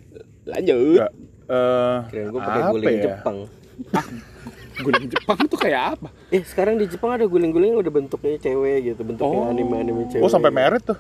[0.49, 1.01] Lanjut.
[1.49, 3.05] Eh, Kirain gue pakai guling ya?
[3.15, 3.39] Jepang.
[4.79, 8.79] guling Jepang tuh kayak apa Eh, sekarang di Jepang ada guling-guling yang udah bentuknya cewek
[8.87, 9.51] gitu, bentuknya Oh.
[9.51, 10.23] anime-anime cewek.
[10.23, 10.99] Oh sampai merit tuh.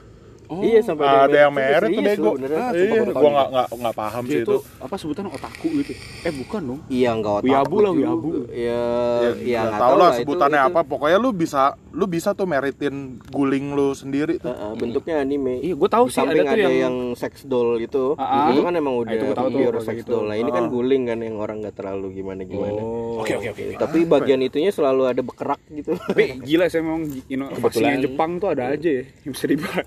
[0.51, 2.31] Iya, sampai Ada yang juga merit tuh serius bego.
[2.31, 3.31] Ah, Iya, gua nih.
[3.31, 4.57] nggak nggak nggak paham sih itu itu.
[4.79, 7.47] apa sebutan otaku gitu eh bukan dong Iya, enggak otak.
[7.47, 8.29] Wiabu lah, wiabu.
[8.49, 8.83] Iya,
[9.19, 10.81] Ya, iya nggak enggak tahu lah sebutannya itu- apa.
[10.83, 12.95] Pokoknya lu bisa lu bisa tuh meritin
[13.27, 14.49] guling lu sendiri tuh.
[14.49, 15.61] Heeh, bentuknya anime.
[15.61, 16.97] iya gua tahu sih ada tuh ada, yang, yang...
[17.15, 18.49] sex doll itu, Ah, ah.
[18.49, 20.11] itu kan emang udah itu gua tahu tuh, pure sex gitu.
[20.15, 20.27] doll.
[20.27, 20.71] Nah ini kan Ah.
[20.71, 22.79] guling kan yang orang nggak terlalu gimana gimana.
[22.79, 23.19] Oh.
[23.19, 23.63] Oke, oke, oke.
[23.77, 25.93] Tapi bagian itunya selalu ada bekerak gitu.
[26.01, 29.85] tapi gila saya memang inovasinya Kebetulan- Jepang tuh ada aja ya yang bisa dibuat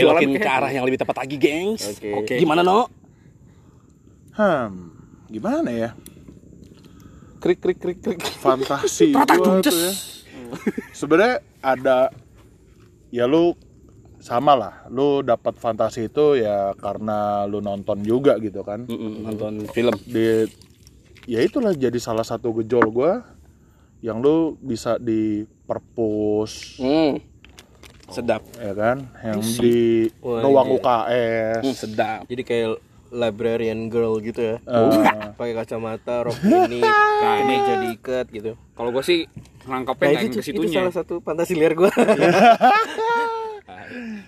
[0.00, 1.82] Belokin ke arah yang lebih tepat lagi, gengs.
[1.96, 2.10] Oke.
[2.14, 2.34] Oke.
[2.40, 2.88] Gimana, No?
[4.34, 4.94] Hmm,
[5.28, 5.90] gimana ya?
[7.40, 8.20] Krik, krik, krik, krik.
[8.20, 9.24] Fantasi gua
[9.60, 9.92] tuh ya.
[10.92, 12.12] Sebenarnya ada
[13.08, 13.56] ya lu
[14.20, 18.84] sama lah, lu dapat fantasi itu ya karena lu nonton juga gitu kan.
[18.84, 19.96] Mm-mm, nonton film.
[20.04, 20.44] Di
[21.24, 23.24] ya itulah jadi salah satu gejol gua
[24.04, 27.20] yang lu bisa di perpus Hmm.
[28.10, 28.42] Sedap.
[28.54, 30.76] ya kan yang di Wah, ruang iya.
[30.76, 32.20] UKS Hmm, sedap.
[32.26, 32.68] Jadi kayak
[33.10, 34.56] librarian girl gitu ya.
[34.60, 34.90] Eh,
[35.38, 36.78] Pakai kacamata, rok ini,
[37.22, 38.52] nah, ini jadi ikat gitu.
[38.72, 39.26] kalau gua sih
[39.62, 41.90] nangkapnya Nah, itu, itu salah satu fantasi liar gue.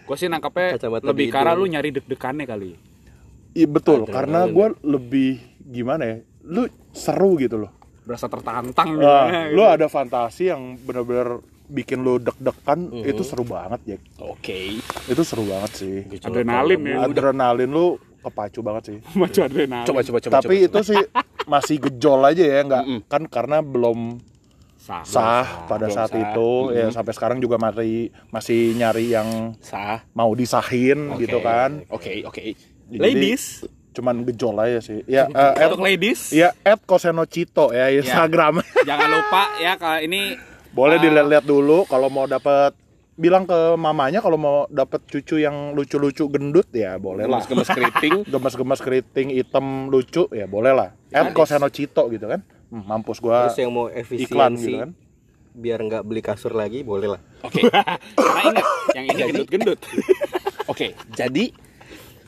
[0.03, 1.55] Gua sih nangkapnya Kacamata lebih hidung.
[1.57, 2.71] lu nyari deg-degannya kali
[3.53, 4.15] iya betul Adrenalin.
[4.15, 7.71] karena gua lebih gimana ya lu seru gitu loh
[8.03, 9.55] berasa tertantang Nah, gitu.
[9.55, 11.39] lu ada fantasi yang bener-bener
[11.73, 14.77] bikin lu deg-degan itu seru banget ya Oke.
[15.09, 16.97] itu seru banget sih Adrenalin ya.
[17.03, 17.87] adrenalin lu
[18.21, 19.83] kepacu banget sih Macu adrenalin.
[19.83, 20.33] Coba coba coba.
[20.37, 21.01] tapi coba, itu sih
[21.45, 24.21] masih gejol aja ya nggak kan karena belum
[24.77, 25.03] Sah.
[25.03, 26.21] sah pada belum saat sah.
[26.21, 30.03] itu ya sampai sekarang juga masih masih nyari yang sah.
[30.13, 31.23] mau disahin Oke.
[31.23, 32.43] gitu kan Oke, oke.
[32.87, 33.63] Jadi, Ladies.
[33.93, 36.31] cuman gejol aja sih ya eh, Untuk ladies.
[36.31, 38.59] ya at Kosenocito ya Instagram
[38.89, 40.35] Jangan lupa ya kalau ini
[40.73, 41.03] boleh Ah.
[41.03, 42.73] dilihat-lihat dulu kalau mau dapat
[43.15, 48.15] bilang ke mamanya kalau mau dapat cucu yang lucu-lucu gendut ya boleh lah Gemes-gemes keriting.
[48.33, 53.61] gemes-gemes keriting hitam lucu ya boleh lah at Kosenocito gitu kan Hmm, mampus gua Terus
[53.61, 54.01] yang mau iklan
[54.57, 54.91] efisiensi gitu kan
[55.53, 57.21] biar nggak beli kasur lagi boleh lah.
[57.43, 57.69] Oke.
[58.17, 59.77] karena ingat yang ini gendut-gendut.
[60.73, 61.53] Oke, jadi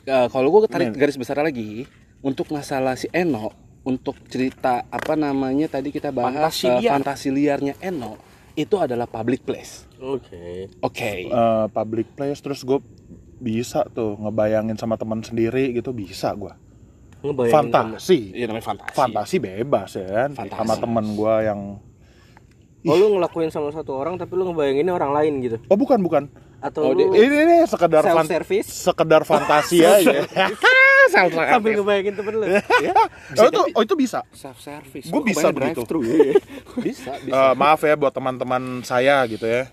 [0.05, 1.89] eh, kalau gue tarik garis besar lagi
[2.21, 3.49] untuk masalah si Eno
[3.81, 6.91] untuk cerita apa namanya tadi kita bahas Fantasi eh, liar.
[6.93, 8.21] fantasi liarnya Eno
[8.55, 9.83] itu adalah public place.
[9.97, 10.71] Oke.
[10.79, 11.27] Oke.
[11.27, 12.79] Eh, public place terus gue
[13.35, 16.55] bisa tuh ngebayangin sama teman sendiri gitu bisa gua
[17.19, 18.95] Ngebayangin fantasi Iya namanya fantasi.
[18.95, 20.55] fantasi bebas ya kan Fantasi.
[20.55, 21.59] sama temen gua yang
[22.85, 25.57] Oh lu ngelakuin sama satu orang tapi lu ngebayanginnya orang lain gitu.
[25.59, 26.23] oh bukan bukan
[26.57, 30.25] Atau Oh, lu ini ini sekedar fan- self service sekedar fantasi aja
[31.13, 32.45] sambil ngebayangin temen lu.
[33.39, 35.07] oh itu oh itu bisa Self service.
[35.07, 35.81] Gua bisa begitu.
[36.81, 37.31] bisa, bisa.
[37.31, 39.69] Eh, maaf ya buat teman-teman saya gitu ya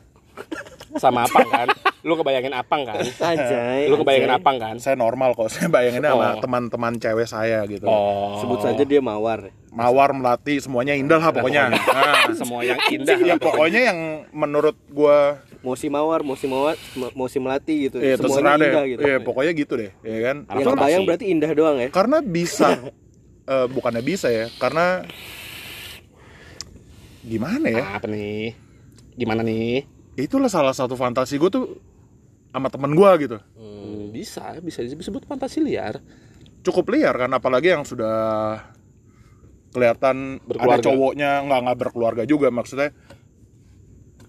[0.95, 1.69] Sama Apang kan?
[2.03, 3.01] Lu kebayangin Apang kan?
[3.01, 3.89] Anjay.
[3.89, 4.41] Lu kebayangin anjay.
[4.41, 4.77] Apang kan?
[4.77, 6.41] saya normal kok saya bayanginnya sama Oh.
[6.41, 8.37] teman-teman cewek saya gitu Oh.
[8.39, 9.49] Sebut saja dia mawar.
[9.73, 13.17] mawar melati semuanya indah lah pokoknya nah, semua yang indah.
[13.17, 17.97] ya pokoknya yang menurut gua Mau si mawar, mau si mawar, mau si melati gitu.
[17.97, 19.01] ya terserah Semuanya deh indah gitu.
[19.01, 21.89] ya pokoknya gitu deh ya kan Yang kebayang berarti indah doang ya.
[21.89, 22.69] karena bisa
[23.49, 25.09] eh, bukannya bisa ya karena
[27.23, 28.53] gimana ya Apa nih?
[29.15, 29.89] Gimana nih?
[30.15, 31.65] Itulah salah satu fantasi gue tuh
[32.49, 35.99] sama temen gue gitu Hmm, bisa, bisa disebut fantasi liar.
[36.63, 38.61] cukup liar kan apalagi yang sudah
[39.69, 40.85] kelihatan ada Berkeluarga.
[40.85, 42.93] cowoknya nggak nggak berkeluarga juga maksudnya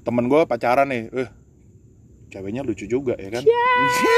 [0.01, 1.29] temen gue pacaran nih eh
[2.29, 3.43] ceweknya lucu juga ya kan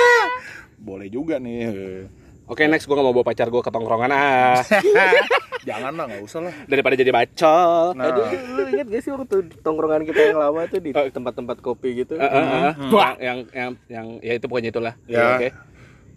[0.88, 2.08] boleh juga nih.
[2.46, 4.62] Oke, next gue gak mau bawa pacar gue ke tongkrongan ah.
[5.66, 7.98] jangan lah nggak usah lah Daripada jadi bacol.
[7.98, 8.26] nah Aduh,
[8.56, 12.16] lu inget gak sih waktu tongkrongan kita yang lama tuh di tempat-tempat kopi gitu?
[12.16, 12.74] Eh, eh, eh.
[12.78, 14.94] Yang, yang, yang, yang, ya itu pokoknya itulah.
[15.10, 15.36] Ya.
[15.36, 15.50] Oke.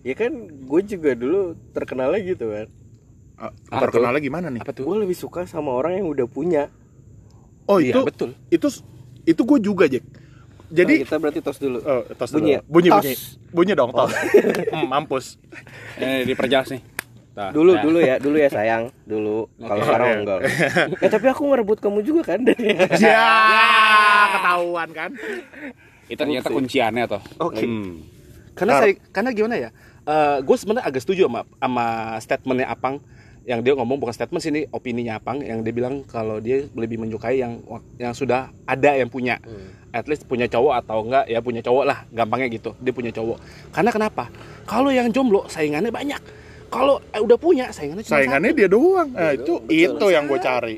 [0.05, 2.67] Ya kan gue juga dulu terkenalnya gitu kan.
[3.71, 4.85] Apa terkenalnya gimana nih Apa tuh?
[4.85, 6.69] Gue lebih suka sama orang yang udah punya.
[7.65, 8.31] oh Iya, itu betul.
[8.49, 8.69] itu
[9.29, 10.05] itu gue juga Jack
[10.69, 11.79] jadi Nah, kita berarti tos dulu.
[11.81, 12.61] Oh, tos Bunyi ya?
[12.61, 12.69] dulu.
[12.69, 13.01] bunyi, Tos.
[13.01, 13.15] bunyi,
[13.57, 14.13] bunyi dong, tos.
[14.73, 15.27] Hmm, mampus.
[15.97, 16.83] Eh diperjelas nih.
[17.39, 17.55] Tah.
[17.55, 19.47] Dulu Nah, dulu ya, dulu ya sayang, dulu.
[19.63, 20.39] Kalau sekarang enggak.
[20.99, 22.75] eh tapi aku ngerebut kamu juga kan dari.
[22.99, 23.31] Ya,
[24.35, 25.11] ketahuan kan?
[26.11, 27.23] Itu ternyata kunciannya toh.
[27.39, 27.63] Oke.
[27.63, 28.03] Hmm.
[28.59, 29.71] Karena Tar- saya, karena gimana ya?
[30.41, 31.87] gue sebenarnya agak setuju sama, sama
[32.19, 32.97] statementnya Apang
[33.45, 37.39] yang dia ngomong bukan statement sini opininya Apang yang dia bilang kalau dia lebih menyukai
[37.39, 37.61] yang
[38.01, 39.37] yang sudah ada yang punya
[39.93, 43.37] at least punya cowok atau enggak ya punya cowok lah gampangnya gitu dia punya cowok
[43.69, 44.33] karena kenapa
[44.65, 46.21] kalau yang jomblo saingannya banyak
[46.69, 49.09] kalau eh, udah punya saingannya cuma Saingannya dia doang.
[49.11, 50.77] Nah, itu itu yang gue cari.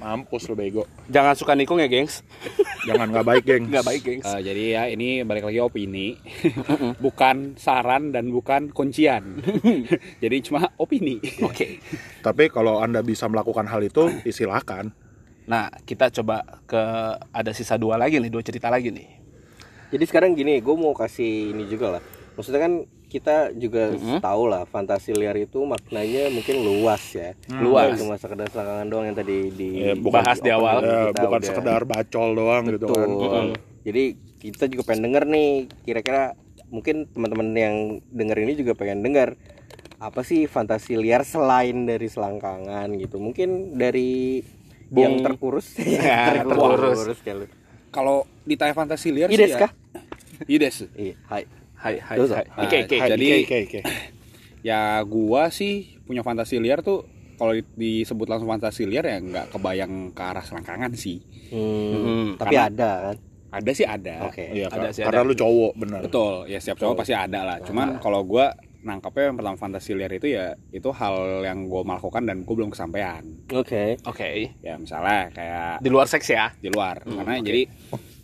[0.00, 0.88] Mampus lu bego.
[0.88, 1.12] satu.
[1.12, 2.24] jangan suka nikung ya gengs
[2.88, 3.68] Jangan nggak baik, geng.
[3.68, 6.16] nggak baik gengs Eh, jadi ya ini balik lagi opini,
[7.04, 9.44] bukan saran dan bukan kuncian.
[10.24, 11.20] jadi cuma opini.
[11.44, 11.84] oke
[12.24, 14.88] Tapi kalau Anda bisa melakukan hal itu, silakan.
[15.44, 16.80] nah kita coba ke
[17.28, 19.20] ada sisa dua lagi nih dua cerita lagi nih
[19.90, 22.02] Jadi sekarang gini, gue mau kasih ini juga lah.
[22.38, 22.72] Maksudnya kan
[23.10, 27.34] kita juga tahu lah fantasi liar itu maknanya mungkin luas ya.
[27.52, 27.90] Luas.
[27.90, 30.76] Bukan Cuma sekedar selangkangan doang yang tadi di Ya, bukan- bahas di awal.
[30.80, 33.10] Ya, bukan udah- sekedar bacol doang gitu Betul.
[33.26, 33.46] kan.
[33.82, 34.02] Jadi
[34.38, 35.50] kita juga pengen denger nih,
[35.82, 37.76] kira-kira mungkin teman-teman yang
[38.08, 39.34] denger ini juga pengen denger
[39.98, 43.18] apa sih fantasi liar selain dari selangkangan gitu.
[43.18, 44.40] Mungkin dari
[44.88, 45.74] yang Bung- terkurus.
[45.82, 47.18] Ya, terkurus.
[47.20, 47.46] kali.
[47.90, 49.68] Kalau ditanya fantasi liar Ides sih kah?
[49.68, 50.46] ya.
[50.48, 50.86] Ides.
[50.94, 51.44] Iya, hai.
[51.80, 52.34] Hai hai Dosa.
[52.36, 53.80] hai oke oke Hai, Jadi- oke, oke.
[54.60, 59.46] Ya gua sih punya fantasi liar tuh kalau di- disebut langsung fantasi liar ya nggak
[59.50, 61.24] kebayang ke arah selangkangan sih.
[61.48, 63.16] Hmm, Hmm, tapi karena- ada kan.
[63.50, 64.14] Ada sih ada.
[64.24, 64.44] Oke.
[64.46, 64.92] Iya, Ada Kak.
[64.92, 65.26] sih, karena ada.
[65.26, 66.00] lu cowok, benar.
[66.00, 67.56] Betul, ya setiap cowok pasti ada lah.
[67.60, 72.22] Cuman kalau gua nangkapnya yang pertama fantasi liar itu ya itu hal yang gue melakukan
[72.22, 73.20] dan gue belum kesampaian.
[73.50, 74.00] Oke.
[74.00, 74.28] oke
[74.60, 77.44] Ya misalnya kayak di luar seks ya di luar Hmm, karena oke.
[77.44, 77.62] jadi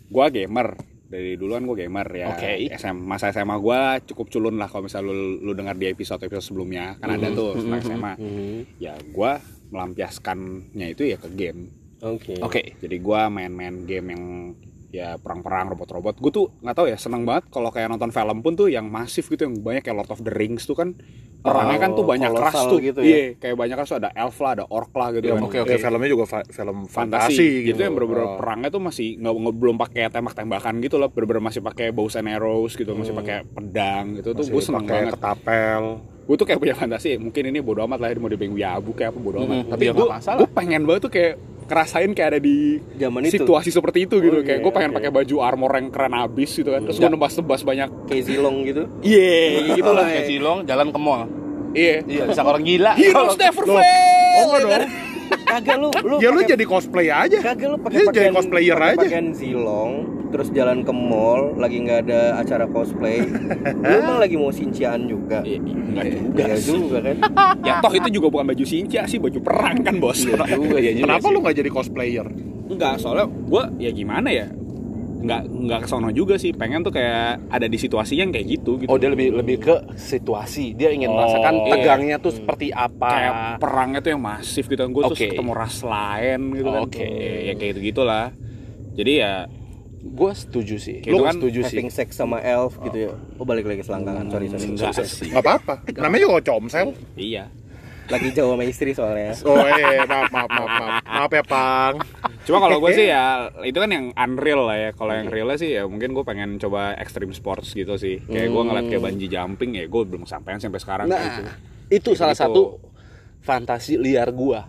[0.06, 0.68] gua gamer
[1.06, 2.26] dari duluan gue gamer ya.
[2.34, 2.66] Oke.
[2.70, 6.52] SM masa SMA gua cukup culun lah kalau misal lu, lu dengar di episode episode
[6.52, 6.98] sebelumnya.
[6.98, 9.38] Kan ada tuh tentang SMA Hmm, ya gua
[9.70, 11.70] melampiaskannya itu ya ke game.
[12.02, 12.38] Oke.
[12.42, 12.62] oke.
[12.82, 14.24] Jadi gua main-main game yang
[14.88, 16.14] ya perang-perang robot-robot.
[16.16, 19.26] Gue tuh nggak tahu ya seneng banget kalau kayak nonton film pun tuh yang masif
[19.26, 20.94] gitu yang banyak kayak Lord of the Rings tuh kan
[21.38, 22.78] perangnya kan tuh Oh, banyak keras tuh.
[22.80, 23.06] gitu ya.
[23.06, 23.98] iya kayak banyak keras tuh.
[23.98, 25.42] Ada elf lah ada orc lah gitu Ya, kan.
[25.42, 25.70] oke oke.
[25.70, 27.78] Eh, filmnya juga fa- film fantasi, fantasi, gitu.
[27.78, 28.34] yang bener-bener Oh.
[28.36, 31.08] perangnya tuh masih nggak belum pakai tembak-tembakan gitu loh.
[31.08, 34.32] Bener-bener masih pakai bows and arrows gitu masih pakai pedang gitu.
[34.32, 35.12] Tuh Masih gue seneng banget.
[35.14, 35.82] ketapel.
[36.26, 39.18] Gue tuh kayak punya fantasi mungkin ini bodo amat lah mau dibilang wiabu kayak apa
[39.20, 39.56] bodo amat.
[39.60, 40.38] Mhm, tapi ya gue masalah.
[40.40, 41.34] gue pengen banget tuh kayak
[41.66, 43.42] ngerasain kayak ada di Zaman itu?
[43.42, 44.38] situasi seperti itu gitu.
[44.40, 44.96] Oh, kayak iya, gue pengen oke.
[45.02, 46.80] pakai baju armor yang keren abis gitu kan.
[46.86, 47.88] Terus gue nembas-nembas banyak.
[48.06, 48.82] Kayak zilong gitu?
[49.02, 50.06] Iya gitu lah.
[50.06, 51.22] Kayak Cilong jalan ke mall.
[51.76, 51.94] Iya.
[52.06, 52.92] Iya bisa orang gila.
[52.94, 53.82] Heroes never fail.
[54.36, 55.15] Oh enggak dong
[55.46, 57.38] kagak lu lu ya lu jadi cosplay aja.
[57.40, 59.00] kagak lu pakai Dia jadi cosplayer pakai aja.
[59.02, 59.92] pakaian zilong
[60.26, 63.22] terus jalan ke mall lagi nggak ada acara cosplay.
[63.86, 65.38] Lu emang lagi mau sincian juga?
[65.46, 66.02] Iya, juga.
[66.34, 66.74] Iya sih.
[66.74, 67.16] juga kan?
[67.62, 70.26] Ya toh itu juga bukan baju sinca sih baju perang kan bos.
[70.26, 72.26] Iya juga ya kenapa lu nggak jadi cosplayer?
[72.66, 74.50] Enggak, soalnya gue ya gimana ya
[75.16, 78.86] nggak nggak kesono juga sih pengen tuh kayak ada di situasi yang kayak gitu gitu
[78.86, 80.72] Oh dia lebih lebih ke situasi.
[80.72, 81.70] Dia ingin Oh, merasakan iya.
[81.72, 83.08] tegangnya tuh seperti apa.
[83.08, 85.28] kayak perangnya tuh yang masif gitu gue terus Oke.
[85.30, 87.06] ketemu ras lain gitu kan Oke.
[87.42, 88.26] ya kayak gitu gitulah
[88.92, 89.34] jadi ya
[90.06, 91.02] Gue setuju sih.
[91.02, 91.74] Kayak Gue itu kan setuju sih.
[91.74, 94.70] having sex sama elf gitu ya oh balik lagi selangkangan sorry sorry,
[95.26, 97.50] nggak apa-apa namanya juga comsel iya
[98.06, 101.94] lagi jauh sama istri soalnya oh eh maaf maaf maaf maaf maaf ya pang
[102.42, 103.24] cuma kalau gue sih ya
[103.62, 106.94] itu kan yang unreal lah ya kalau yang real sih ya mungkin gue pengen coba
[106.96, 110.78] extreme sports gitu sih kayak gue ngeliat kayak bungee jumping ya gue belum sampean sampai
[110.78, 111.42] sekarang Nah, gitu.
[111.88, 112.42] itu salah gitu.
[112.46, 112.62] satu
[113.42, 114.66] fantasi liar gua.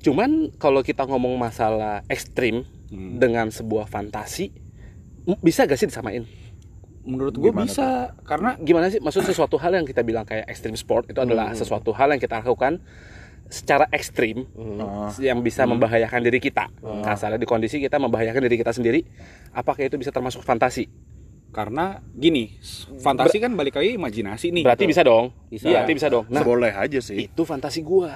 [0.00, 3.18] Cuman kalau kita ngomong masalah ekstrim Hmm.
[3.18, 4.54] dengan sebuah fantasi,
[5.42, 6.28] bisa gak sih disamain?
[7.04, 8.98] Menurut gue bisa karena Gimana sih?
[8.98, 12.40] Maksud sesuatu hal yang kita bilang kayak ekstrim sport itu adalah sesuatu hal yang kita
[12.40, 12.80] lakukan
[13.44, 14.48] secara ekstrim
[14.80, 15.12] Ah.
[15.20, 16.72] yang bisa membahayakan diri kita.
[16.80, 19.04] Kasarnya di kondisi kita membahayakan diri kita sendiri,
[19.52, 20.88] apakah itu bisa termasuk fantasi?
[21.54, 22.58] karena gini
[22.98, 24.90] fantasi kan balik lagi imajinasi nih Berarti gitu.
[24.90, 25.30] bisa dong.
[25.46, 25.70] Bisa.
[25.70, 26.26] Berarti bisa dong.
[26.26, 28.10] Nah, boleh aja sih itu fantasi gua.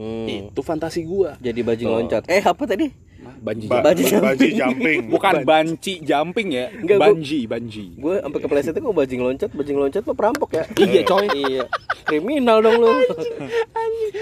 [0.00, 0.48] Hmm.
[0.48, 1.36] Itu fantasi gua.
[1.44, 2.88] jadi bajing loncat eh apa tadi
[3.40, 5.00] banji Ba- Bungee ba- jumping.
[5.08, 6.66] bukan banci jumping ya.
[6.70, 7.84] Enggak, gua- banji banji.
[7.94, 10.64] gue sampai kepleset kok bajing loncat bajing loncat mah perampok ya.
[10.76, 11.26] Iya, coy.
[11.32, 11.64] iya.
[12.04, 12.92] Kriminal dong lu.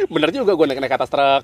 [0.09, 1.43] Bener juga gua naik naik atas truk.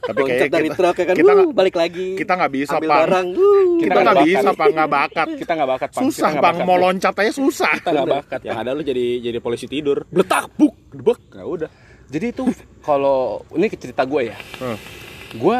[0.00, 1.14] tapi loncat kayak dari kita, truk ya kan.
[1.16, 2.08] kita wuh, balik lagi.
[2.18, 3.00] kita nggak bisa ambil pang.
[3.00, 3.26] barang.
[3.32, 3.78] Wuh.
[3.80, 4.70] kita nggak bisa pang.
[4.70, 5.26] Nggak bakat.
[5.36, 6.00] Kita nggak bakat, Pak.
[6.02, 7.72] Susah bakat, mau loncat aja susah.
[7.78, 8.40] Kita nggak bakat.
[8.44, 10.04] yang ada lu jadi jadi polisi tidur.
[10.08, 11.20] Bletak buk debek.
[11.32, 11.70] Ya udah.
[12.10, 12.42] Jadi itu
[12.82, 14.36] kalau ini cerita gue ya.
[14.58, 14.78] Hmm.
[15.32, 15.58] Gue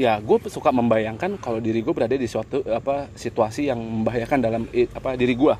[0.00, 4.62] ya gue suka membayangkan kalau diri gue berada di suatu apa situasi yang membahayakan dalam
[4.90, 5.54] apa diri gue.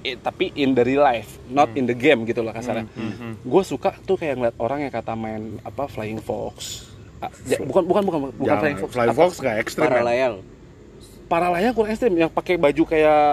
[0.00, 2.86] I- tapi in the real life, not in the game gitu loh kasarnya.
[3.38, 6.86] Gue suka tuh kayak ngeliat orang yang kata main apa flying fox.
[7.18, 8.90] Ah, ja- bukan bukan bukan bukan Jangan, flying fox.
[8.90, 9.20] flying Apa?
[9.20, 10.06] fox nggak ekstrim para men.
[10.06, 10.34] layang
[11.24, 13.24] Para layang kurang ekstrim yang pakai baju kayak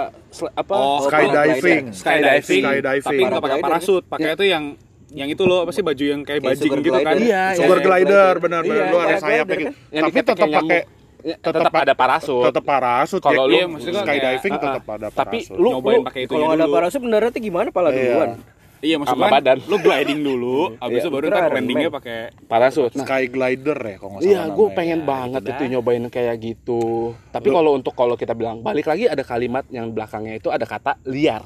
[0.54, 0.74] apa?
[0.74, 3.04] Oh, skydiving skydiving Skydiving.
[3.04, 4.63] tapi nggak pakai parasut pakai itu yang
[5.12, 7.17] yang itu loh apa sih baju yang kayak Kayak bajing gitu kan glider.
[7.19, 7.84] Iya, Sugar iya.
[7.84, 9.72] glider benar benar Iya, lu ada iya, sayapnya glider gitu.
[9.89, 10.80] Yang Tapi tetap pakai
[11.19, 12.43] tetap ada parasut.
[12.45, 13.50] tetap parasut Kalau Jack.
[13.50, 15.58] lu- Iya, maksudnya skydiving kayak- tetap ah, ada tapi parasut.
[15.58, 17.98] lu nyobain pakai itu kalau nggak ada parasut mendaratnya gimana pala Iya.
[18.00, 18.32] duluan
[18.80, 19.58] iya maksud Sama kan badan.
[19.62, 22.17] lu gliding dulu abis Iya, itu baru ntar landingnya pakai
[22.48, 22.91] parasut.
[22.93, 26.06] Nah, sky glider ya kalau nggak salah Iya, gue pengen Ya, banget itu itu nyobain
[26.08, 26.82] kayak gitu.
[27.28, 30.95] Tapi kalau untuk kalau kita bilang balik lagi ada kalimat yang belakangnya itu ada kata
[31.04, 31.43] liar.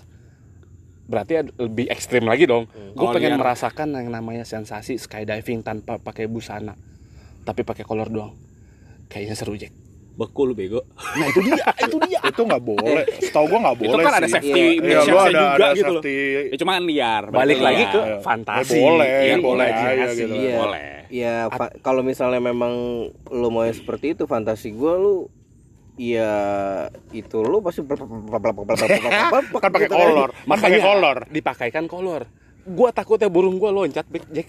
[1.13, 2.65] Berarti lebih ekstrim lagi dong.
[2.91, 3.39] Gue Oh, pengen liar.
[3.39, 6.73] merasakan yang namanya sensasi skydiving tanpa pakai busana,
[7.41, 8.33] tapi pakai kolor doang.
[9.05, 9.69] Kayaknya seru Jack.
[10.11, 12.21] beku lu bego Nah itu dia, itu dia.
[12.21, 14.33] itu nggak boleh setahu gue nggak itu boleh kan ada sih.
[14.35, 16.13] safety Iya, Iya, measures lu ada, juga ada gitu loh safety
[16.45, 17.89] ya cuma kan liar Balik berarti lagi liar.
[17.89, 18.17] ke Iya.
[18.19, 18.69] fantasi.
[18.69, 20.13] Eh, boleh, Iya, boleh aja imajinasi.
[20.19, 20.35] gitu.
[20.35, 20.55] Iya.
[20.55, 21.35] boleh ya
[21.79, 22.73] kalau misalnya memang
[23.27, 25.15] lo mau yang seperti itu fantasi gue lu
[25.93, 26.31] ya
[27.13, 29.29] itu lu pasti kan pakai kolor
[29.61, 29.89] kan pakai
[30.49, 32.23] Makanya kolor Dipakaikan kolor.
[32.63, 34.25] Gua takutnya burung gua loncat, Jack.
[34.31, 34.47] Jack.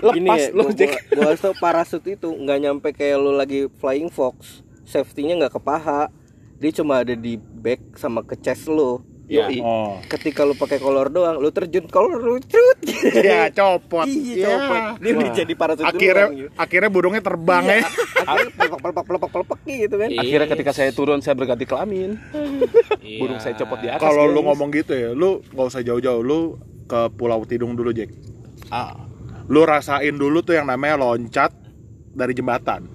[0.00, 0.92] Lepas ya, lo, gua, Jack.
[1.12, 5.60] gua, gua tau parasut itu nggak nyampe kayak lu lagi flying fox safety-nya nggak ke
[5.60, 6.08] paha
[6.56, 9.44] dia cuma ada di back sama ke chest lu Iya.
[9.44, 9.58] Yoi.
[9.58, 12.78] oh ketika lu pakai kolor doang lu terjun kolor lu cut
[13.12, 14.46] ya copot iya Ya.
[14.48, 16.48] copot dia udah jadi parasut akhirnya gitu.
[16.54, 17.74] akhirnya burungnya terbang Iya.
[17.74, 17.86] ya
[18.22, 20.20] akhirnya pelepek pelepek pelepek pelepek gitu kan Iya.
[20.22, 22.22] Akhirnya ketika saya turun saya berganti kelamin.
[23.00, 23.18] Iya.
[23.18, 23.98] Burung saya copot di atas.
[24.00, 28.14] kalau lu ngomong gitu ya lu nggak usah jauh-jauh lu ke Pulau Tidung dulu Jack
[28.68, 28.94] Ah.
[29.44, 31.50] lu rasain dulu tuh yang namanya loncat
[32.12, 32.86] dari jembatan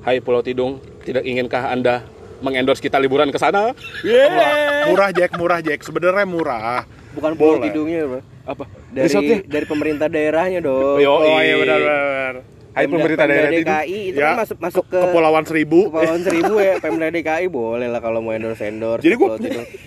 [0.00, 2.02] Hai Pulau Tidung, tidak inginkah Anda
[2.42, 3.72] mengendorse kita liburan ke sana?
[4.02, 4.52] murah,
[4.86, 5.30] murah Jack.
[5.34, 5.80] Murah Jack.
[5.80, 6.84] Sebenarnya murah.
[7.12, 7.68] Bukan pulau Boleh.
[7.68, 8.20] tidungnya bro.
[8.42, 8.64] Apa?
[8.90, 9.08] dari
[9.46, 10.98] dari pemerintah daerahnya dong.
[10.98, 12.34] Yo, oh iya benar benar
[12.72, 13.52] Hai pemerintah daerah.
[13.52, 15.92] DKI itu Ya, kan masuk masuk ke Kepulauan Seribu.
[15.92, 16.80] Kepulauan Seribu ya.
[16.80, 19.36] Pemda DKI boleh lah kalau mau endorse endorse Jadi gua-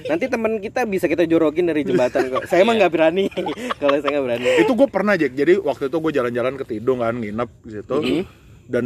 [0.06, 2.46] nanti teman kita bisa kita jorokin dari jembatan kok.
[2.46, 3.26] Saya emang nggak berani.
[3.82, 4.46] Kalau saya nggak berani.
[4.62, 5.34] Itu gue pernah Jack.
[5.34, 8.24] Jadi waktu itu gue jalan-jalan ke Tidung kan nginep di situ Mm-hmm.
[8.68, 8.86] dan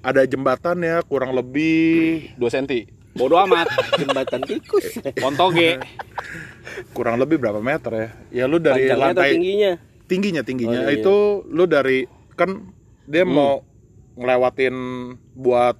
[0.00, 2.88] ada jembatan ya kurang lebih 2 cm.
[3.14, 3.70] Bodoh amat.
[3.96, 5.78] jembatan tikus Pontoge.
[6.90, 9.72] kurang lebih berapa meter ya ya lu dari panjangnya lantai tingginya
[10.04, 10.98] tingginya tingginya Oh, iya.
[10.98, 11.98] itu lu dari
[12.34, 12.50] kan
[13.04, 13.62] dia mau
[14.14, 14.74] ngelewatin
[15.32, 15.78] buat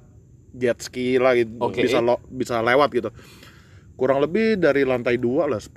[0.53, 1.83] jet ski lah gitu Oke.
[1.83, 3.11] bisa lo, bisa lewat gitu
[3.94, 5.70] kurang lebih dari lantai dua lah 10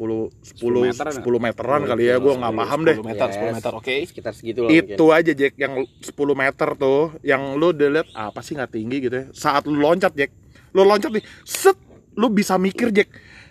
[0.57, 1.37] 10 10 meteran ya?
[1.39, 3.53] meteran kali ya gue nggak paham deh 10 meter, 10 Yes.
[3.53, 3.95] meter, oke.
[4.05, 6.01] sekitar segitu lah itu aja Jack yang 10
[6.33, 10.13] meter tuh yang lu udah liat apa sih nggak tinggi gitu ya saat lu loncat
[10.13, 10.33] Jack
[10.77, 11.73] lu loncat nih set
[12.13, 13.09] lu bisa mikir Jack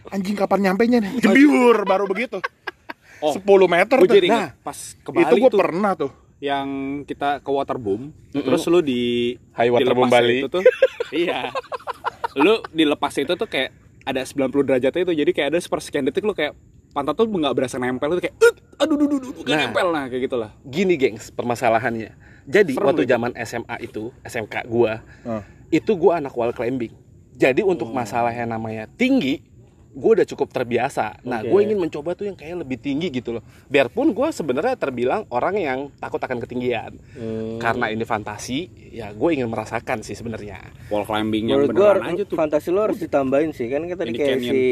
[0.09, 2.39] anjing kapan nyampe nya nih jebiur baru begitu
[3.17, 3.33] Oh.
[3.33, 4.15] 10 meter Gue tuh.
[4.15, 6.69] jadi nah pas ke Bali itu gue tuh pernah tuh yang
[7.03, 10.45] kita ke waterboom, terus lu di Hai, waterboom Bali.
[10.45, 10.61] itu tuh.
[11.17, 11.49] iya.
[12.37, 13.73] Lu dilepas itu tuh kayak
[14.05, 16.53] ada 90 derajatnya itu jadi kayak ada sepersekian detik lu kayak
[16.93, 19.61] pantat tuh nggak berasa nempel itu kayak "Ut, aduh duh duh duh kayak Nah.
[19.65, 20.51] nempel nah kayak gitulah.
[20.63, 22.13] Gini, gengs, permasalahannya.
[22.45, 25.41] Jadi Serem waktu zaman SMA itu, SMK gua, Ah.
[25.67, 26.93] itu gua anak wall climbing.
[27.37, 29.45] Jadi untuk masalah yang namanya tinggi,
[29.97, 31.21] gue udah cukup terbiasa.
[31.25, 33.43] Nah, gue ingin mencoba tuh yang kayak lebih tinggi gitu loh.
[33.69, 36.97] Biarpun gue sebenarnya terbilang orang yang takut akan ketinggian.
[37.17, 37.57] Hmm.
[37.57, 40.61] Karena ini fantasi, ya gue ingin merasakan sih sebenarnya.
[40.93, 42.37] Wall climbing yang menurut gua beneran aja tuh.
[42.37, 44.53] fantasi lo harus ditambahin sih kan kan tadi Ini kayak canyon.
[44.53, 44.63] si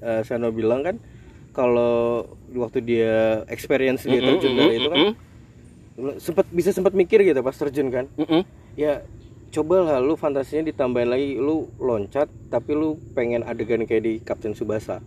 [0.00, 0.96] eh, Sano bilang kan
[1.56, 5.14] kalau waktu dia experience dia Mm-mm, terjun dari itu kan mm-mm,
[5.96, 8.44] lo sempat bisa sempat mikir gitu pas terjun kan mm-mm.
[8.76, 9.00] ya
[9.56, 14.52] coba lah lu fantasinya ditambahin lagi lu loncat tapi lu pengen adegan kayak di Kapten
[14.52, 15.00] Subasa.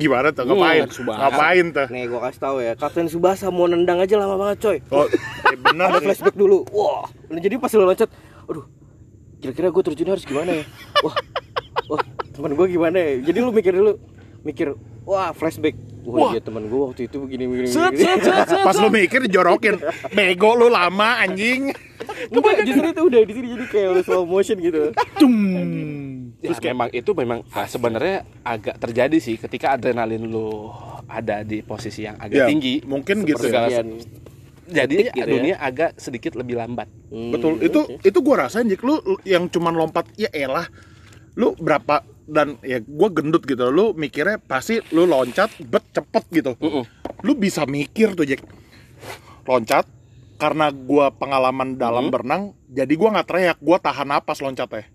[0.00, 0.48] Gimana tuh?
[0.48, 0.88] Ngapain?
[0.88, 1.20] Hmm, Subasa.
[1.20, 1.86] ngapain tuh?
[1.92, 4.78] Nih gua kasih tahu ya Kapten Subasa mau nendang aja lama banget coy.
[4.88, 6.64] Oh eh, bener ada flashback dulu.
[6.72, 8.08] Wah Nah, jadi pas lu loncat
[8.48, 8.64] aduh
[9.40, 10.64] kira-kira gue terjun harus gimana ya?
[11.04, 11.14] Wah
[11.92, 13.12] wah teman gue gimana ya?
[13.28, 14.00] Jadi lu mikir dulu
[14.40, 14.72] mikir
[15.04, 15.76] wah flashback
[16.12, 18.64] wah, iya teman gue waktu itu begini begini, begini.
[18.64, 19.76] pas lu mikir dijorokin
[20.10, 21.70] bego lu lama anjing
[22.32, 24.90] Enggak, justru itu udah di sini jadi kayak udah slow motion gitu
[26.40, 30.72] Ya, memang itu memang ah, sebenarnya agak terjadi sih ketika adrenalin lu
[31.04, 32.80] ada di posisi yang agak Ya, tinggi.
[32.88, 33.84] mungkin gitu Segala- ya.
[34.70, 35.34] Jadi detik gitu ya.
[35.36, 36.86] dunia agak sedikit lebih lambat.
[37.10, 38.06] Hmm, betul itu oke.
[38.06, 40.64] itu gua rasain lu lu yang cuman lompat ya elah
[41.34, 46.52] lu berapa dan ya gua gendut gitu lu mikirnya pasti lu loncat bet cepet gitu
[46.56, 46.84] Mm-mm.
[47.20, 48.46] lu bisa mikir tuh Jack
[49.44, 49.84] loncat
[50.36, 52.14] karena gua pengalaman dalam Mm-hmm.
[52.14, 54.86] berenang jadi gua nggak teriak gua tahan napas loncatnya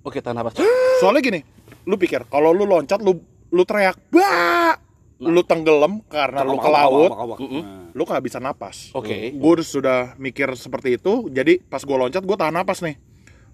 [0.00, 0.54] Oke, tahan napas.
[1.00, 1.40] soalnya gini
[1.84, 3.18] lu pikir kalau lu loncat lu
[3.50, 4.78] lu teriak bah
[5.16, 7.92] lu tenggelam karena lu ke laut Mm-mm.
[7.92, 9.30] lu kehabisan napas Oke.
[9.30, 12.96] gue sudah mikir seperti itu jadi pas gue loncat gue tahan napas nih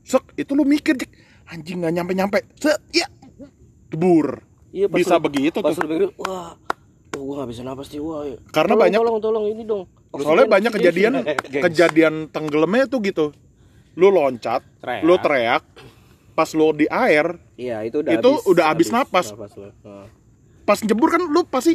[0.02, 1.10] sek itu lu mikir Jack.
[1.46, 3.06] anjing nggak nyampe nyampe se ya
[3.90, 6.54] debur Iya, pas bisa lu- begitu pas tuh wah
[7.10, 8.38] oh, gua gak bisa napas nih wah ya.
[8.48, 10.86] Karena Tolong, banyak- tolong tolong ini dong soalnya Oksigen, banyak oksigen.
[10.86, 11.12] kejadian
[11.66, 13.26] kejadian tenggelamnya tuh gitu
[13.92, 15.02] lu loncat Teriak.
[15.02, 15.62] lu teriak
[16.32, 19.26] pas lu di air iya itu udah Itu habis, udah habis napas.
[19.28, 19.42] lu.
[19.42, 20.06] Heeh.
[20.62, 21.74] pas jebur kan lu pasti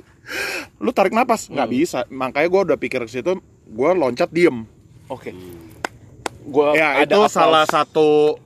[0.78, 1.76] lu tarik napas nggak Hmm.
[1.76, 4.64] bisa makanya gue udah pikir ke situ gue loncat diem
[5.06, 5.36] Oke.
[6.44, 8.38] Gua ya ada itu salah satu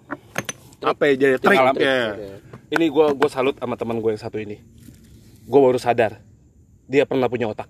[0.79, 1.77] apa ya jadi trik Pengalaman.
[1.77, 1.99] ya
[2.69, 4.62] Ini gua gua salut sama teman gue yang satu ini.
[5.43, 6.21] Gua baru sadar
[6.86, 7.69] dia pernah punya otak.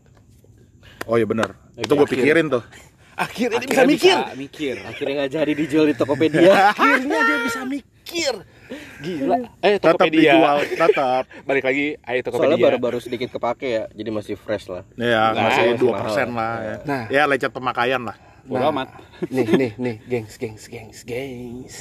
[1.04, 2.62] oh iya benar itu gue pikirin tuh
[3.18, 4.18] Akhirnya dia bisa Akhirnya mikir.
[4.38, 4.76] mikir.
[4.80, 8.34] akhirnya nggak jadi dijual di Tokopedia Akhirnya dia bisa mikir.
[9.02, 9.38] Gila.
[9.60, 10.22] Eh, tetap Tokopedia.
[10.30, 12.64] dijual tetap Balik lagi, ayo soalnya Tokopedia.
[12.64, 16.76] baru-baru sedikit kepake ya jadi masih fresh lah ya Nah, masih dua persen lah ya.
[16.86, 17.04] Nah.
[17.10, 18.88] ya lecet pemakaian lah Bodo Nah, amat.
[19.28, 21.76] nih nih nih gengs gengs gengs gengs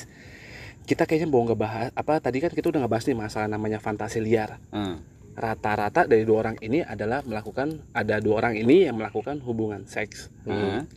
[0.88, 4.56] kita kayaknya mau ngebahas apa tadi kan kita udah ngebahas nih masalah namanya fantasi liar
[4.72, 5.04] Hmm.
[5.36, 10.32] rata-rata dari dua orang ini adalah melakukan ada dua orang ini yang melakukan hubungan seks
[10.42, 10.88] Hmm.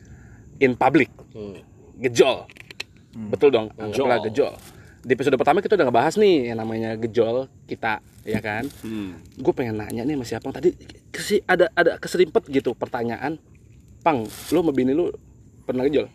[0.58, 1.60] in public Hmm.
[2.00, 2.48] gejol
[3.28, 4.08] betul dong Gejol.
[4.08, 4.54] anggaplah gejol
[5.02, 9.20] di episode pertama kita udah ngebahas nih yang namanya gejol kita ya kan Hmm.
[9.36, 10.72] gue pengen nanya nih sama siapa tadi
[11.12, 13.36] kesi, ada ada keserimpet gitu pertanyaan
[14.00, 15.12] pang lu sama bini lu
[15.62, 16.08] pernah gejol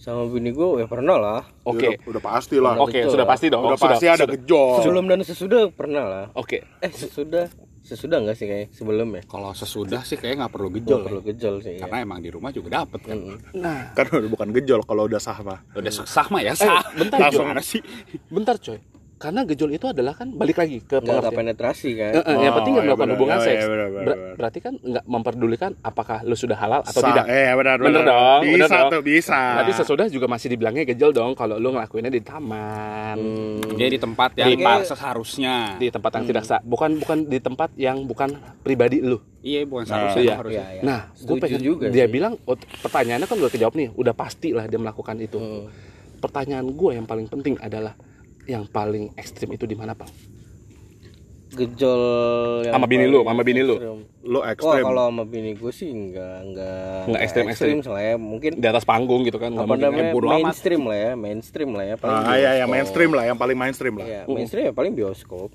[0.00, 3.30] sama bini gue ya pernah lah oke udah, udah pasti lah Oke, Gejol sudah lah.
[3.30, 3.62] pasti dong.
[3.62, 6.64] udah sudah, pasti ada gejol sebelum dan sesudah pernah lah Oke.
[6.80, 10.84] eh sesudah sesudah nggak sih kayak sebelum ya Kalau sesudah sih kayak nggak perlu Gejol
[10.86, 11.00] gejol.
[11.02, 11.80] perlu gejol sih ya.
[11.82, 13.16] Karena emang di rumah juga dapet kan.
[13.52, 16.84] Nah, kan udah bukan gejol kalau udah sah mah Udah sah mah ya sah.
[16.92, 17.80] bentar, Langsung ada sih.
[18.28, 18.78] bentar coy.
[19.20, 21.38] Karena gejol itu adalah kan balik lagi ke nggak nggak pengertian.
[21.52, 23.14] penetrasi kan Eh, eh, yang Oh, penting nggak iya, melakukan benar.
[23.14, 23.52] hubungan Oh, seks.
[23.52, 24.34] iya, benar, benar, Ber- benar.
[24.34, 27.24] berarti kan nggak memperdulikan apakah lu sudah halal atau Sa- tidak.
[27.28, 28.90] Eh, benar, Bener dong, Bisa bener dong.
[28.90, 29.40] tuh, bisa.
[29.54, 33.16] Berarti sesudah juga masih dibilangnya gejol dong kalau lu ngelakuinnya di taman.
[33.16, 33.76] Hmm.
[33.76, 35.54] Jadi di tempat yang Di- seharusnya.
[35.76, 39.20] Di tempat yang tidak sah, bukan bukan di tempat yang bukan pribadi lu.
[39.38, 40.22] Iya, bukan Nah, seharusnya.
[40.22, 40.34] iya.
[40.34, 40.64] harusnya.
[40.66, 40.82] Iya, iya.
[40.82, 42.10] Nah, gue pengen juga dia sih.
[42.10, 45.36] bilang oh, pertanyaannya kan udah kejawab nih, udah pasti lah dia melakukan itu.
[45.36, 45.68] Hmm.
[46.18, 47.92] Pertanyaan gue yang paling penting adalah
[48.44, 50.08] yang paling ekstrim itu di mana, Bang?
[51.50, 52.02] gejol
[52.62, 53.74] yang Sama bini lu, sama bini lu.
[53.74, 53.98] ekstrim.
[54.22, 54.84] Lu Wah ekstrem.
[54.86, 57.76] kalau sama bini gue sih enggak enggak Nggak ekstrem-ekstrem.
[57.82, 59.50] lah ya mungkin Di atas panggung gitu kan?
[59.52, 59.82] apa mungkin.
[59.82, 62.70] namanya mainstream lah ya mainstream lah ya paling Ah, iya, ya bioskop.
[62.70, 64.06] mainstream lah, yang paling mainstream lah.
[64.06, 65.50] Iya, mainstream ya paling bioskop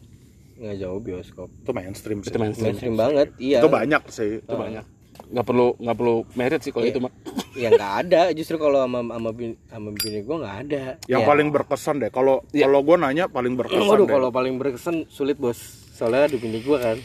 [0.55, 2.27] nggak jauh bioskop Itu mainstream sih.
[2.27, 2.65] Itu mainstream.
[2.69, 4.31] mainstream banget iya Itu banyak sih.
[4.41, 4.83] Itu banyak.
[5.27, 6.91] Nggak perlu nggak perlu merit sih kalau Iya.
[6.91, 7.11] itu mah.
[7.55, 11.27] ya nggak ada justru kalau sama sama bini, sama bini gue nggak ada Yang Ya.
[11.27, 12.09] paling berkesan deh.
[12.09, 12.65] Kalau Iya.
[12.65, 14.11] kalau gue nanya paling berkesan Waduh deh.
[14.11, 15.57] kalau paling berkesan sulit bos
[15.91, 16.97] soalnya ada bini gue kan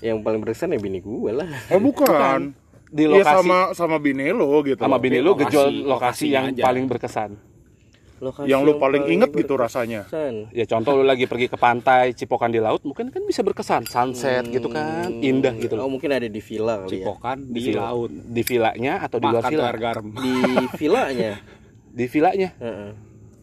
[0.00, 2.56] yang paling berkesan ya bini gue lah Oh bukan.
[2.88, 4.74] Di Iya lokasi sama sama bini lo gitu.
[4.76, 6.62] sama bini lu Lokasi- gejol lokasi lokasinya yang aja.
[6.64, 7.30] paling berkesan.
[8.20, 10.04] Lokasi Yang lu paling inget gitu rasanya.
[10.50, 14.44] Ya contoh lu lagi pergi ke pantai, cipokan di laut, mungkin kan bisa berkesan, sunset
[14.46, 18.10] gitu kan, indah gitu oh mungkin ada di villa kali ya Cipokan di villa- laut.
[18.12, 19.68] Di villanya atau di luar Makan villa?
[19.74, 20.06] garam.
[20.20, 20.32] di
[20.76, 21.32] villanya
[21.90, 22.50] Di villanya.
[22.54, 22.90] Heeh.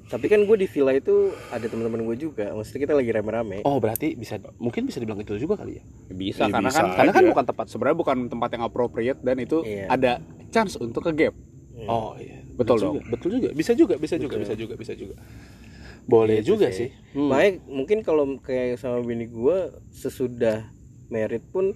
[0.08, 1.12] tapi kan gue di villa itu
[1.50, 5.36] ada teman-teman gue juga maksudnya kita lagi rame-rame Oh, berarti bisa mungkin bisa dibilang itu
[5.36, 5.84] juga kali ya.
[6.08, 6.80] Bisa Iya, karena bisa.
[6.80, 7.32] kan Karena kan aja.
[7.34, 9.86] bukan tempat sebenarnya bukan tempat yang appropriate dan itu Iya.
[9.90, 10.12] ada
[10.48, 11.36] chance untuk ke gap.
[11.84, 13.00] Oh iya, Betul juga.
[13.14, 13.50] Betul juga.
[13.54, 15.16] Bisa juga, bisa juga, bisa juga, bisa juga.
[16.08, 16.90] Boleh Gitu juga sih.
[17.14, 17.30] Hmm.
[17.30, 19.58] Makanya mungkin kalau kayak sama bini gue
[19.92, 20.64] sesudah
[21.12, 21.76] merit pun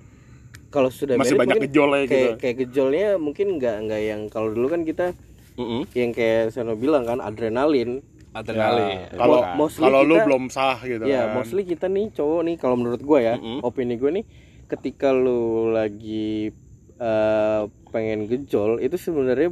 [0.72, 2.12] kalau sudah Masih banyak gejolnya gitu.
[2.16, 5.12] kayak kayak gejolnya mungkin nggak nggak yang kalau dulu kan kita
[5.60, 5.84] Mm-mm.
[5.92, 8.00] yang kayak Sano bilang kan adrenalin
[8.32, 9.12] Adrenalin.
[9.12, 11.36] Ya, Kalau mostly kalau lu belum sah gitu ya kan.
[11.36, 13.60] mostly kita nih cowok nih kalau menurut gue ya Mm-mm.
[13.60, 14.26] opini gue nih
[14.72, 16.56] ketika lu lagi
[16.96, 17.62] eh,
[17.92, 19.52] pengen gejol itu sebenarnya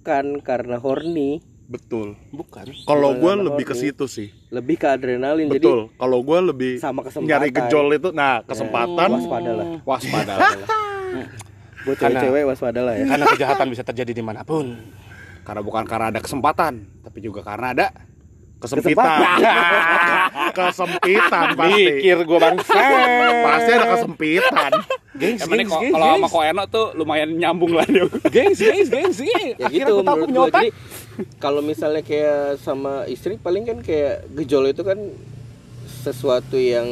[0.00, 2.18] bukan karena horny Betul.
[2.34, 2.66] Bukan.
[2.82, 4.34] Kalau gue lebih ke situ sih.
[4.50, 5.80] lebih ke adrenalin jadi Betul.
[5.94, 9.06] Kalau gue lebih sama kesempatan nyari gejol itu, nah kesempatan.
[9.12, 10.34] waspada lah Waspada.
[11.86, 14.72] buat Karena- cewek-cewek waspada lah ya Karena kejahatan bisa terjadi di mana pun.
[15.40, 17.86] karena bukan karena ada kesempatan, tapi juga karena ada
[18.60, 19.18] kesempitan.
[20.50, 21.82] kesempitan pasti.
[21.90, 22.80] Mikir gua bangsa.
[23.42, 24.70] Pasti ada kesempitan.
[25.12, 26.28] Gengs, Emang gengs, kok- gengs, kalau sama.
[26.28, 28.04] Koeno tuh lumayan nyambung lah dia.
[28.30, 29.56] Gengs, gengs, gengs, gengs.
[29.56, 30.62] ya Akhirnya gitu aku tahu aku punya otak.
[31.36, 34.96] kalau misalnya kayak sama istri paling kan kayak gejol itu kan
[35.98, 36.88] sesuatu yang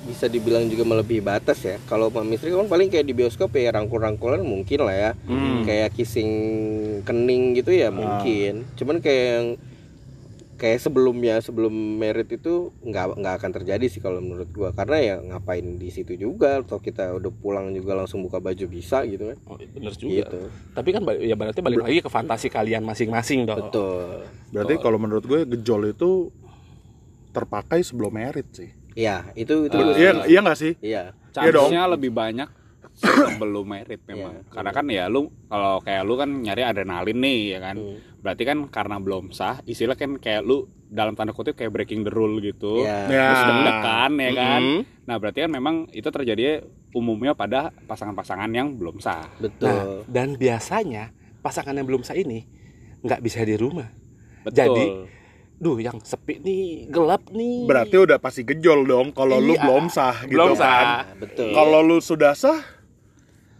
[0.00, 3.72] bisa dibilang juga melebihi batas ya kalau sama istri kan paling kayak di bioskop ya
[3.72, 5.64] rangkul-rangkulan mungkin lah ya Hmm.
[5.64, 6.28] kayak kissing
[7.02, 9.46] kening gitu ya mungkin cuman kayak yang
[10.58, 15.14] kayak sebelumnya sebelum merit itu nggak nggak akan terjadi sih kalau menurut gua karena ya
[15.22, 19.38] ngapain di situ juga atau kita udah pulang juga langsung buka baju bisa gitu kan
[19.46, 20.26] Oh, bener juga.
[20.26, 20.40] gitu
[20.74, 23.70] Tapi kan ya berarti balik lagi ke fantasi kalian masing-masing dong.
[23.70, 26.34] betul Berarti kalau menurut gue gejol itu
[27.30, 28.74] terpakai sebelum merit sih.
[28.98, 30.72] Iya, itu itu gua Iya iya nggak sih?
[30.82, 31.14] Iya.
[31.38, 31.70] Iya dong.
[31.70, 32.50] Chance-nya lebih banyak
[32.98, 34.42] sebelum merit memang.
[34.50, 37.76] Karena kan ya lu kalau kayak lu kan nyari adrenalin nih ya kan.
[37.78, 37.98] Hmm.
[38.18, 42.10] Berarti kan karena belum sah, istilah kan kayak lu dalam tanda kutip kayak breaking the
[42.10, 42.82] rule gitu.
[42.82, 43.06] Iya.
[43.06, 43.26] Ya.
[43.30, 44.62] Terus deg-degan ya kan.
[44.62, 44.80] Mhm.
[45.06, 49.30] Nah, berarti kan memang itu terjadi umumnya pada pasangan-pasangan yang belum sah.
[49.38, 49.70] Betul.
[49.70, 52.42] Nah, dan biasanya pasangan yang belum sah ini
[53.00, 53.86] nggak bisa di rumah.
[54.42, 54.56] Betul.
[54.56, 54.84] Jadi,
[55.58, 57.66] duh yang sepi nih, gelap nih.
[57.66, 59.62] Berarti udah pasti gejol dong kalau lu Iya.
[59.62, 60.58] belum sah gitu Belum kan.
[60.58, 60.82] sah.
[60.82, 61.50] Nah, betul.
[61.52, 62.58] Kalau lu sudah sah,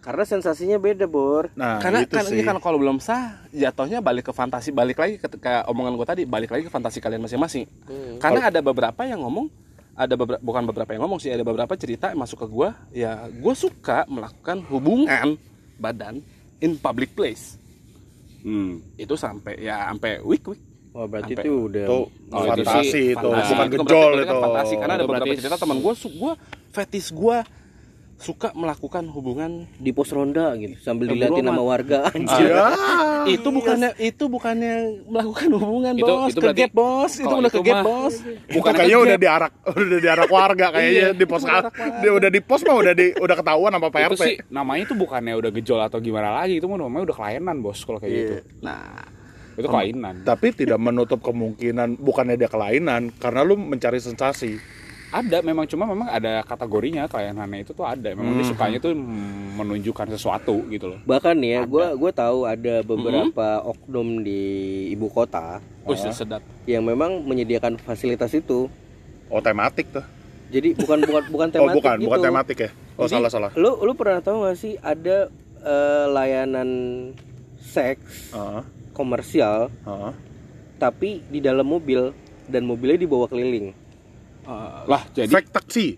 [0.09, 1.53] Karena sensasinya beda, Bor.
[1.53, 2.33] nah karena itu kan sih.
[2.33, 6.07] ini kan kalau belum sah jatuhnya balik ke fantasi balik lagi ke, ke omongan gue
[6.07, 8.17] tadi balik lagi ke fantasi kalian masing-masing Hmm.
[8.17, 9.53] karena ada beberapa yang ngomong
[9.93, 13.29] ada beberapa bukan beberapa yang ngomong sih ada beberapa cerita yang masuk ke gue ya
[13.29, 15.37] gue suka melakukan hubungan
[15.77, 16.25] badan
[16.59, 17.61] in public place
[18.39, 18.81] Hmm.
[18.95, 21.97] itu sampai ya sampai week week Wah, berarti Sampai- itu udah Itu
[22.33, 23.51] Oh, itu fantasi sih itu, fantasi.
[23.53, 24.25] bukan Itu gejol berarti- berarti itu.
[24.25, 26.33] kan fantasi karena ada beberapa berarti- cerita teman gue gue
[26.71, 27.37] fetis gue
[28.19, 31.62] suka melakukan hubungan di pos ronda gitu sambil sama amat.
[31.64, 32.51] warga anjir.
[32.51, 32.66] Ya.
[33.31, 34.75] itu bukannya itu bukannya
[35.07, 37.85] melakukan hubungan Itu- bos itu ke berarti- gap bos itu udah itu ke gap mah-
[37.85, 38.14] bos
[38.51, 42.61] Bukan kayaknya udah diarak udah diarak warga kayaknya Iya, di pos dia udah di pos
[42.61, 44.19] mah udah di udah ketahuan sama Itu PRT.
[44.19, 47.79] sih namanya itu bukannya udah gejol atau gimana lagi, itu mah namanya udah kelainan, Bos,
[47.83, 48.35] kalau kayak gitu.
[48.61, 49.07] nah
[49.55, 50.23] Itu kelainan.
[50.23, 54.78] Tapi tidak menutup kemungkinan bukannya dia kelainan karena lu mencari sensasi.
[55.09, 58.13] Ada memang cuma memang ada kategorinya kelainannya itu tuh ada.
[58.13, 58.53] Memang dia Hmm.
[58.53, 58.93] sukanya tuh
[59.57, 61.01] menunjukkan sesuatu gitu loh.
[61.03, 64.41] bahkan ya gua gua tahu ada beberapa oknum di
[64.89, 68.69] ibu kota wih ya, sedap yang memang menyediakan fasilitas itu
[69.27, 70.05] Oh tematik tuh.
[70.49, 72.07] Jadi bukan bukan bukan oh tematik bukan, gitu.
[72.07, 72.71] bukan tematik ya.
[72.95, 73.51] Oh Jadi, salah salah.
[73.55, 75.29] Lu lu pernah tahu gak sih ada
[75.59, 76.69] eh, layanan
[77.59, 80.13] seks Heeh, komersial heeh.
[80.77, 82.13] tapi di dalam mobil
[82.47, 83.73] dan mobilnya dibawa keliling.
[84.49, 85.88] Eh, lah jadi Fake taksi.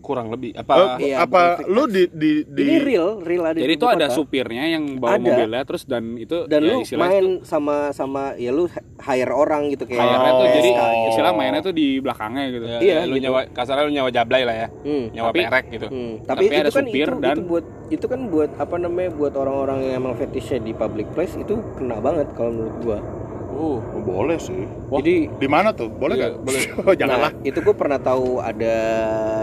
[0.00, 3.76] kurang lebih apa iya, apa lu di di di Ini real, real ada jadi di
[3.76, 4.16] itu ada kota.
[4.16, 5.22] supirnya yang bawa Ada.
[5.22, 8.64] mobilnya terus dan itu dan ya lu main tuh- sama sama ya lu
[8.96, 10.48] hire orang gitu kayak tuh Oh.
[10.50, 11.04] jadi PSK.
[11.06, 12.64] istilah mainnya tuh di belakangnya gitu.
[12.66, 13.24] Ya, Iya, ya, lu gitu.
[13.28, 15.04] nyawa kasarnya lu nyawa jablay lah ya Hmm.
[15.10, 17.64] nyawa Tapi- perek gitu Hmm, Tapi Tapi, ada itu kan supir itu, dan- itu buat
[17.90, 22.00] itu kan buat apa namanya buat orang-orang yang emang fetishnya di public place itu kena
[22.00, 22.98] banget kalau menurut gua.
[23.60, 24.64] Oh, boleh sih.
[24.90, 25.92] Jadi Di mana tuh?
[25.92, 26.32] Boleh Iya, nggak?
[26.40, 26.62] boleh.
[26.80, 27.30] Oh, janganlah.
[27.30, 28.74] Nah, itu gua pernah tahu ada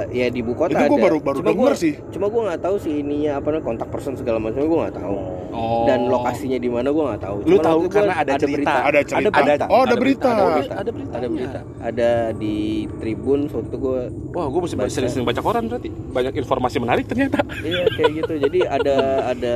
[0.09, 1.05] ya di ibu kota Itu gua ada.
[1.05, 1.93] baru- baru Cuma denger gua- sih.
[2.09, 5.15] Cuma gua nggak tahu sih ininya apa namanya kontak person segala macam gua nggak tahu.
[5.49, 7.37] oh Dan lokasinya di mana gua nggak tahu.
[7.39, 8.49] Lu Cuma tahu waktu gua karena ada cerita.
[8.49, 8.73] berita.
[8.81, 9.29] Ada cerita.
[9.31, 9.65] berita.
[9.67, 10.27] oh, ada berita.
[10.27, 10.73] Ada berita.
[10.73, 11.59] ada berita Ada berita.
[11.79, 12.55] Ada di
[12.97, 13.99] Tribun waktu gua
[14.33, 14.89] wah gue mesti Baca.
[14.91, 18.33] sering-sering baca koran berarti banyak informasi menarik ternyata Iya kayak gitu.
[18.39, 18.95] Jadi ada
[19.27, 19.55] ada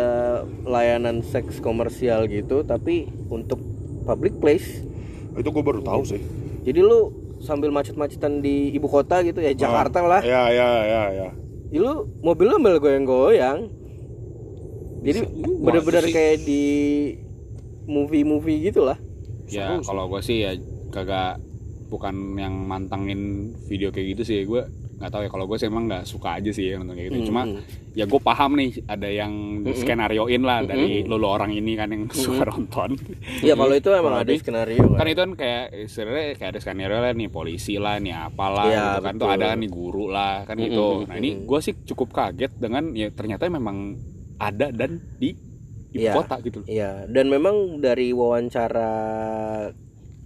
[0.64, 3.58] layanan seks komersial gitu, tapi untuk
[4.04, 4.84] public place.
[5.38, 6.22] Itu gua baru tahu sih.
[6.62, 10.22] Jadi lu sambil macet-macetan di ibu kota gitu ya Jakarta lah.
[10.22, 11.30] Ya, ya, ya, ya.
[11.72, 13.72] Ya lu mobil lu ambil goyang-goyang.
[15.02, 15.20] Jadi
[15.62, 16.64] bener-bener kayak di
[17.90, 19.02] movie-movie gitu lah.
[19.50, 20.54] Ya kalau gue sih ya
[20.94, 21.42] kagak
[21.92, 24.64] bukan yang mantangin video kayak gitu sih gue
[25.02, 25.30] nggak tahu ya.
[25.30, 27.34] Kalau gue sih emang nggak suka aja sih ya nonton kayak gitu.
[27.34, 27.42] Cuma
[27.92, 29.34] ya gue paham nih ada yang
[29.68, 32.94] skenarioin lah dari lo orang ini kan yang suka nonton.
[33.42, 34.98] Iya kalau itu emang ada skenario kan.
[35.02, 35.08] Kan.
[35.10, 39.00] itu kan kayak sebenarnya kayak ada skenario lah nih polisi lah nih apalah Iya, gitu
[39.02, 39.14] kan.
[39.18, 41.04] Tuh ada nih guru lah kan gitu.
[41.04, 43.98] nah ini gue sih cukup kaget dengan ya ternyata memang
[44.38, 45.34] ada dan di
[45.92, 46.14] ibu Iya.
[46.16, 48.92] kota gitu Iya, dan memang dari wawancara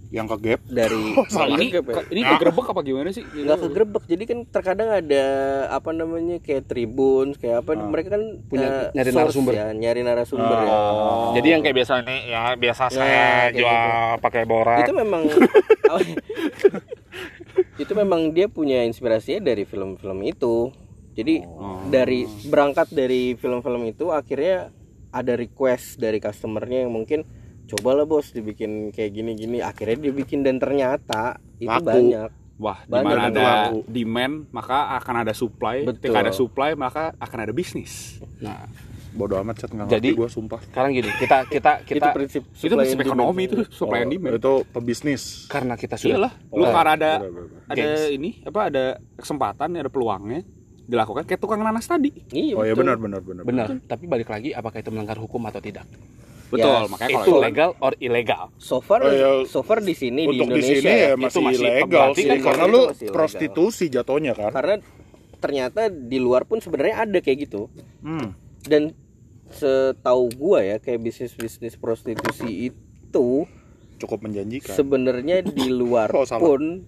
[0.06, 0.60] Yang ke gap.
[0.64, 1.02] dari
[1.34, 2.02] Nah, ini Nggak ya?
[2.08, 3.22] ini kegerebek apa gimana sih?
[3.22, 5.24] Nggak kegerebek jadi kan terkadang ada
[5.68, 7.74] apa namanya kayak tribun kayak apa.
[7.76, 9.52] Mereka kan Punya- eh, nyari source narasumber.
[9.52, 10.78] ya nyari narasumber ya.
[11.34, 13.82] Jadi yang kayak biasa nih ya biasa Nah, saya kayak jual
[14.20, 14.78] pakai borak.
[14.80, 15.22] Itu memang
[17.76, 20.72] itu memang dia punya inspirasinya dari film-film itu.
[21.12, 21.40] Jadi
[21.88, 24.68] dari berangkat dari film-film itu akhirnya
[25.08, 27.24] ada request dari customernya yang mungkin
[27.68, 31.86] cobalah bos dibikin kayak gini-gini akhirnya dibikin dan ternyata itu Laku.
[31.86, 33.78] banyak Wah, di Banyak mana yang ada laku.
[33.86, 35.84] demand, maka akan ada supply.
[35.84, 36.08] Betul.
[36.08, 38.16] Ketika ada supply, maka akan ada bisnis.
[38.38, 38.64] nah
[39.12, 40.60] Bodoh amat chat nggak Jadi- gua sumpah.
[40.62, 43.12] sekarang gini kita kita itu kita prinsip itu supply prinsip and demand.
[43.12, 44.32] ekonomi itu supply and Oh, demand.
[44.34, 45.22] Itu pebisnis.
[45.46, 47.60] karena kita sudah Iyalah, lu Oh, karena ada bener, bener.
[47.66, 48.04] ada Gengs.
[48.10, 48.84] ini apa ada
[49.16, 50.40] kesempatan, ada peluangnya
[50.82, 52.08] dilakukan kayak tukang nanas tadi.
[52.30, 52.80] iya Oh ya betul.
[52.84, 53.42] benar benar benar.
[53.42, 55.84] benar tapi balik lagi apakah itu melanggar hukum atau tidak
[56.46, 59.30] Betul, Ya, makanya itu kalau itu legal or ilegal so far Oh, ya.
[59.44, 62.24] so far di sini di Untuk di Indonesia sini ya ya, masih, masih- ilegal sih
[62.24, 63.12] kan karena itu lu masih ilegal.
[63.12, 64.50] prostitusi jatuhnya kan.
[64.52, 64.74] karena
[65.36, 67.66] ternyata di luar pun sebenarnya ada kayak gitu
[67.98, 68.30] Hmm.
[68.62, 68.94] dan
[69.48, 73.46] setahu gua ya kayak bisnis bisnis prostitusi itu
[73.96, 74.70] Cukup menjanjikan.
[74.72, 76.42] sebenarnya di luar Oh, salah.
[76.42, 76.86] pun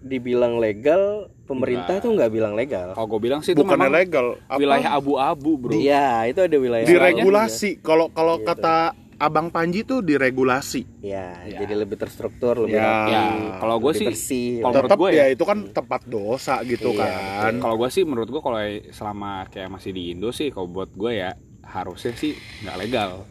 [0.00, 2.04] dibilang legal pemerintah Enggak.
[2.04, 4.56] tuh nggak bilang legal kalau gue bilang sih itu Bukan memang legal, apa?
[4.56, 5.72] wilayah abu-abu, Bro.
[5.74, 7.80] iya itu ada wilayah diregulasi.
[7.80, 8.48] Kalau kalau Gitu.
[8.48, 10.88] kata Abang Panji tuh diregulasi.
[10.98, 11.60] ya, Ya.
[11.60, 12.88] jadi lebih terstruktur lebih Ya.
[13.04, 13.24] rapi, Ya,
[13.58, 16.54] kalau gue lebih sih bersih kalau Tetap menurut gue ya ya, itu kan tempat dosa
[16.62, 17.08] gitu Iya,
[17.38, 17.52] kan.
[17.58, 18.60] kalau gue sih menurut gue kalau
[18.90, 23.28] selama kayak masih di Indo sih kalau buat gue ya harusnya sih nggak legal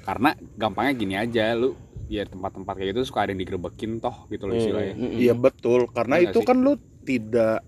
[0.00, 1.74] karena gampangnya gini aja lu
[2.06, 4.62] ya tempat-tempat kayak gitu suka ada yang digerebekin toh gitu loh Hmm.
[4.62, 6.46] istilahnya Iya betul, karena Iya itu sih.
[6.46, 7.66] kan lu tidak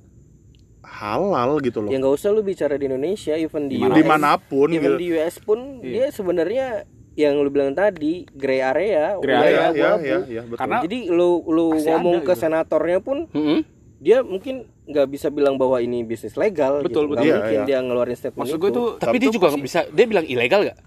[0.80, 1.88] halal gitu loh.
[1.88, 4.84] ya nggak usah lu bicara di Indonesia even di Dimana- US Di mana pun even
[4.86, 4.94] gitu.
[4.94, 5.90] di US pun Iya.
[5.90, 6.66] dia sebenarnya
[7.14, 10.02] yang lu bilang tadi gray area Gray wilayah Iya, iya, abu-abu.
[10.02, 10.58] iya, iya, betul.
[10.58, 12.40] Karena- jadi lu lu ngomong ada ke gitu.
[12.40, 13.58] senatornya pun Mm-mm.
[13.98, 14.54] dia mungkin
[14.84, 17.10] nggak bisa bilang bahwa ini bisnis legal Betul, gitu.
[17.10, 17.16] betul.
[17.16, 17.64] Nggak Iya, mungkin iya.
[17.64, 20.60] dia ngeluarin statement maksud itu gue tuh tapi dia juga nggak bisa dia bilang ilegal
[20.64, 20.78] gak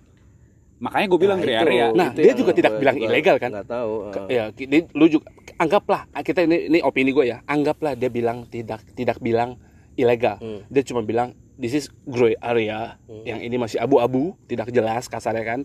[0.77, 3.35] makanya gue bilang Nah, gray itu- area Nah, itu dia juga tidak bilang juga ilegal
[3.37, 3.49] kan?
[3.49, 5.25] nggak tahu Ke- ya ki- lu juga
[5.57, 9.57] anggaplah kita ini ini opini gue ya anggaplah dia bilang tidak tidak bilang
[9.95, 10.61] ilegal Hmm.
[10.67, 15.59] dia cuma bilang this is gray area yang ini masih abu-abu tidak jelas kasarnya kan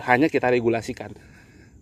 [0.00, 1.12] hanya kita regulasikan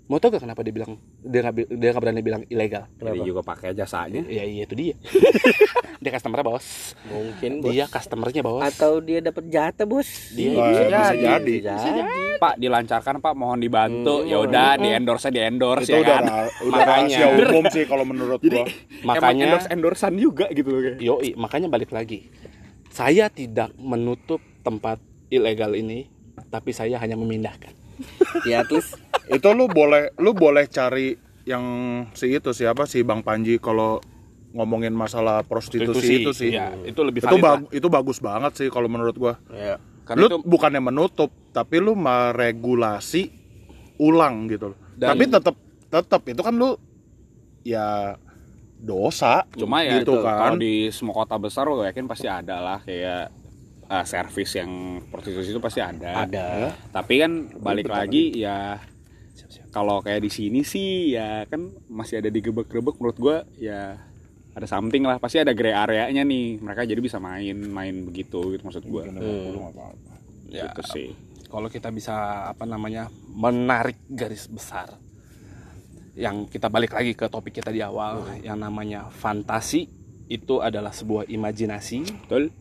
[0.05, 3.23] mau tau gak kenapa dia bilang dia nggak bi- dia nggak berani bilang ilegal dia
[3.23, 4.99] juga pakai jasanya ya iya itu dia
[6.03, 6.67] dia customernya bos
[7.07, 7.71] mungkin bos.
[7.71, 11.23] dia customernya bos atau dia dapat jatah bos Dia Wah, bisa bisa jadi.
[11.39, 11.55] jadi.
[11.71, 12.13] Bisa jadi.
[12.39, 14.27] pak dilancarkan pak mohon dibantu Hmm.
[14.27, 16.25] ya udah di endorse di endorse itu ya udah kan
[16.59, 16.89] udah Makanya.
[17.15, 18.67] rahasia umum sih kalau menurut jadi gua.
[19.07, 22.27] Makanya- endorse endorsean juga gitu loh Yoi, makanya balik lagi.
[22.89, 24.99] Saya tidak menutup tempat
[25.29, 26.11] ilegal ini,
[26.49, 27.71] tapi saya hanya memindahkan.
[28.45, 28.97] Ya least
[29.27, 31.65] itu lu boleh lu boleh cari yang
[32.13, 33.99] si itu siapa si Bang Panji kalau
[34.51, 36.51] ngomongin masalah prostitusi, itu sih.
[36.51, 39.35] ya, itu lebih itu bag- itu bagus banget sih kalau menurut gua.
[39.49, 43.31] ya Karena lu itu bukannya menutup, tapi lu meregulasi
[43.97, 44.79] ulang gitu loh.
[44.93, 45.55] Dan- tapi tetap
[45.87, 46.75] tetap itu kan lu
[47.63, 48.19] ya
[48.77, 50.59] dosa Cuma ya gitu kalau kan.
[50.59, 53.29] di semua kota besar gue yakin pasti ada lah kayak
[53.91, 56.25] ah, servis yang prostitusi itu pasti ada.
[56.25, 56.71] ada.
[56.95, 58.79] Tapi kan balik lagi ya
[59.75, 63.99] kalau kayak di sini sih ya kan masih ada digebek-gebek menurut gua ya
[64.55, 65.19] ada something lah.
[65.19, 66.63] Pasti ada gray areanya nih.
[66.63, 69.11] Mereka jadi bisa main main begitu gitu maksud gua.
[70.51, 71.09] Ya, gitu sih.
[71.51, 74.95] Kalau kita bisa apa namanya menarik garis besar
[76.15, 79.87] yang kita balik lagi ke topik kita di awal yang namanya fantasi
[80.31, 82.27] itu adalah sebuah imajinasi.
[82.27, 82.55] Betul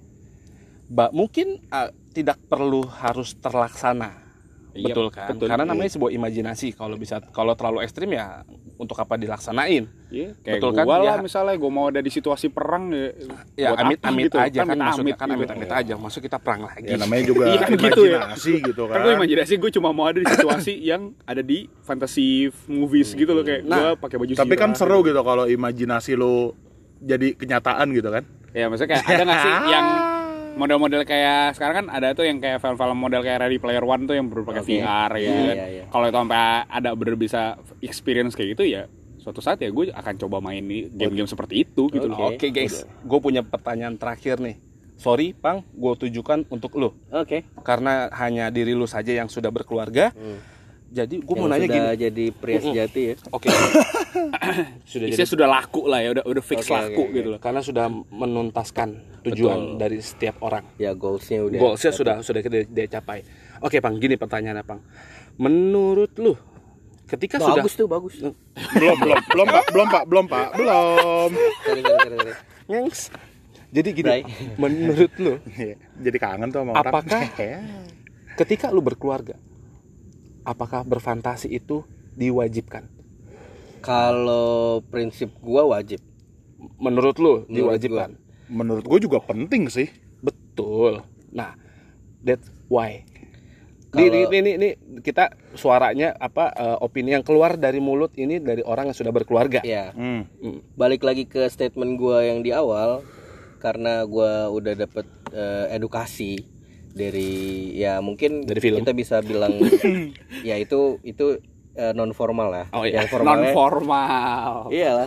[0.90, 4.26] Ba- mungkin ah, tidak perlu harus terlaksana
[4.70, 5.50] Iya, betul kan betul.
[5.50, 10.62] karena namanya sebuah imajinasi kalau bisa kalau terlalu ekstrim ya untuk apa dilaksanain Iya, kayak
[10.62, 10.86] Betul kan?
[10.86, 11.22] gua lah Ya.
[11.22, 13.10] misalnya gua mau ada di situasi perang ya,
[13.56, 14.38] ya buat amit amit gitu?
[14.38, 15.36] aja kan, maksudnya kan gitu.
[15.36, 18.18] amit amit aja maksud kita perang lagi Ya namanya juga Iya kan gitu ya.
[18.22, 18.94] imajinasi gitu kan.
[18.94, 22.28] kan gue imajinasi gue cuma mau ada di situasi yang ada di fantasy
[22.66, 26.54] movies gitu loh kayak Nah, gua pakai baju Tapi kan seru gitu kalau imajinasi lu
[27.00, 28.22] jadi kenyataan gitu kan.
[28.52, 29.86] Ya maksudnya kayak ada nggak sih yang
[30.60, 34.20] model-model kayak sekarang kan ada tuh yang kayak film-film model kayak Ready Player One tuh
[34.20, 34.70] yang berpakai Oke.
[34.84, 35.20] VR ya.
[35.24, 35.55] Iya, kan.
[35.55, 35.84] iya, iya.
[35.88, 37.41] Kalau itu sampai ada bener bisa
[37.80, 38.84] experience kayak gitu ya
[39.20, 42.32] suatu saat ya gue akan coba main nih game-game seperti itu gitu loh.
[42.34, 44.57] Oke guys, gue punya pertanyaan terakhir nih.
[44.99, 46.91] Sorry, Pang, gue tujukan untuk lu.
[47.12, 50.12] oke Karena hanya diri lu saja yang sudah berkeluarga.
[50.89, 52.01] Jadi gue mau nanya sudah gini.
[52.01, 53.53] jadi pria sejati ya Oke.
[54.91, 57.39] sudah jadi sudah laku lah ya, udah udah fix Oke, laku oke, gitu loh.
[57.39, 59.80] karena sudah menuntaskan tujuan Betul.
[59.80, 60.65] dari setiap orang.
[60.80, 63.24] ya goalsnya udah Goalsnya sudah sudah dia, dia capai.
[63.59, 64.80] Oke, Pang, gini pertanyaannya, Pang.
[65.39, 66.36] Menurut lu,
[67.07, 68.15] ketika sudah bagus tuh bagus
[68.76, 71.30] belum belum belum pak belum pak belum pak belum.
[71.63, 72.34] Sorry, sorry, sorry, sorry.
[72.70, 73.01] Ngengs.
[73.70, 74.22] Jadi gini, Bray.
[74.57, 76.89] menurut lu, Iya, jadi kangen tuh sama orang.
[76.89, 77.22] Apakah
[78.41, 79.38] ketika lu berkeluarga,
[80.41, 81.86] apakah berfantasi itu
[82.17, 82.89] diwajibkan?
[83.80, 86.03] kalau prinsip gua wajib
[86.76, 88.09] Menurut lu Menurut diwajibkan?
[88.50, 89.88] Menurut gue juga penting sih.
[90.20, 91.06] Betul.
[91.30, 91.54] Nah,
[92.20, 93.06] that's why.
[93.89, 94.70] Ini, Kalau- ini, ini, ini
[95.02, 99.62] kita suaranya apa eh, opini yang keluar dari mulut ini dari orang yang sudah berkeluarga.
[99.64, 100.30] ya Hmm.
[100.74, 103.02] balik lagi ke statement gua yang di awal
[103.58, 106.38] karena gua udah dapet eh, edukasi
[106.88, 108.78] dari ya mungkin Dari film.
[108.80, 109.58] kita bisa bilang
[110.45, 111.41] ya itu itu
[111.89, 113.02] non formal lah Oh, iya.
[113.02, 114.52] yang Non formalnya formal.
[114.70, 115.06] Iyalah.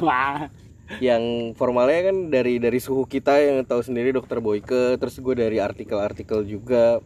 [1.01, 5.57] Yang formalnya kan dari dari suhu kita yang tahu sendiri dokter Boyke terus gue dari
[5.57, 7.01] artikel-artikel juga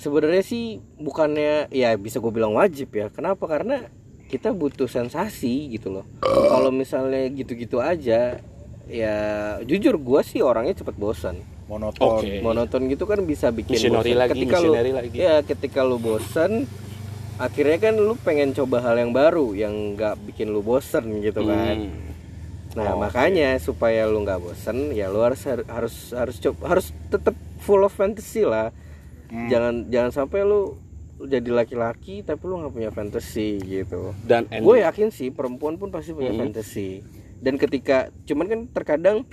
[0.00, 3.88] sebenarnya sih bukannya ya bisa gue bilang wajib ya kenapa karena
[4.32, 8.40] kita butuh sensasi gitu loh kalau misalnya gitu-gitu aja
[8.88, 9.16] ya
[9.62, 11.36] jujur gue sih orangnya cepet bosan
[11.70, 12.18] Monoton.
[12.18, 12.42] Oke.
[12.42, 14.18] monoton gitu kan bisa bikin bosan.
[14.18, 15.14] lagi, ketika lu lagi.
[15.14, 16.66] ya ketika lu bosan
[17.38, 21.78] akhirnya kan lu pengen coba hal yang baru yang nggak bikin lu bosan gitu kan
[21.78, 22.09] Hmm.
[22.78, 27.82] Nah, makanya supaya lu nggak bosen, ya lu harus harus harus coba harus tetap full
[27.82, 28.70] of fantasy lah.
[29.30, 30.78] Jangan jangan sampai lu
[31.20, 34.14] jadi laki-laki tapi lu nggak punya fantasy gitu.
[34.22, 37.02] Dan Gue yakin sih perempuan pun pasti punya fantasy.
[37.40, 39.26] Dan ketika cuman kan terkadang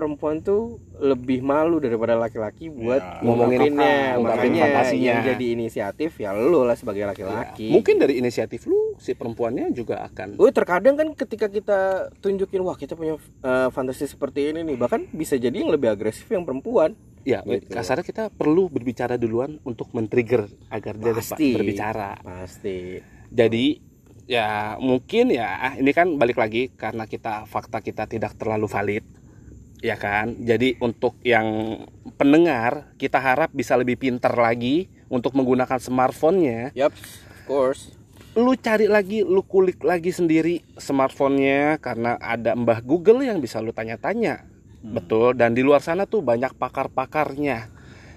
[0.00, 3.20] perempuan tuh lebih malu daripada laki-laki buat Ya.
[3.20, 5.04] Ngomongin apa, makanya fantasinya.
[5.04, 7.68] yang jadi inisiatif ya lu lah sebagai laki-laki.
[7.68, 11.78] mungkin dari inisiatif lu si perempuannya juga akan Oh terkadang kan ketika kita
[12.16, 16.24] tunjukin wah kita punya eh, fantasi seperti ini nih bahkan bisa jadi yang lebih agresif
[16.26, 16.96] yang perempuan.
[17.20, 17.68] ya Gitu.
[17.68, 21.52] kasarnya kita perlu berbicara duluan untuk men-trigger agar dia dapat Pasti.
[21.52, 22.16] berbicara.
[22.18, 22.78] Pasti.
[23.28, 23.66] Jadi
[24.24, 29.04] ya mungkin ya ini kan balik lagi karena kita fakta kita tidak terlalu valid
[29.80, 30.36] ya kan.
[30.40, 31.80] Jadi untuk yang
[32.16, 36.72] pendengar kita harap bisa lebih pintar lagi untuk menggunakan smartphone-nya.
[36.76, 37.96] Yap, of course.
[38.38, 43.74] Lu cari lagi, lu kulik lagi sendiri smartphone-nya karena ada Mbah Google yang bisa lu
[43.74, 44.46] tanya-tanya.
[44.80, 47.68] Betul dan di luar sana tuh banyak pakar-pakarnya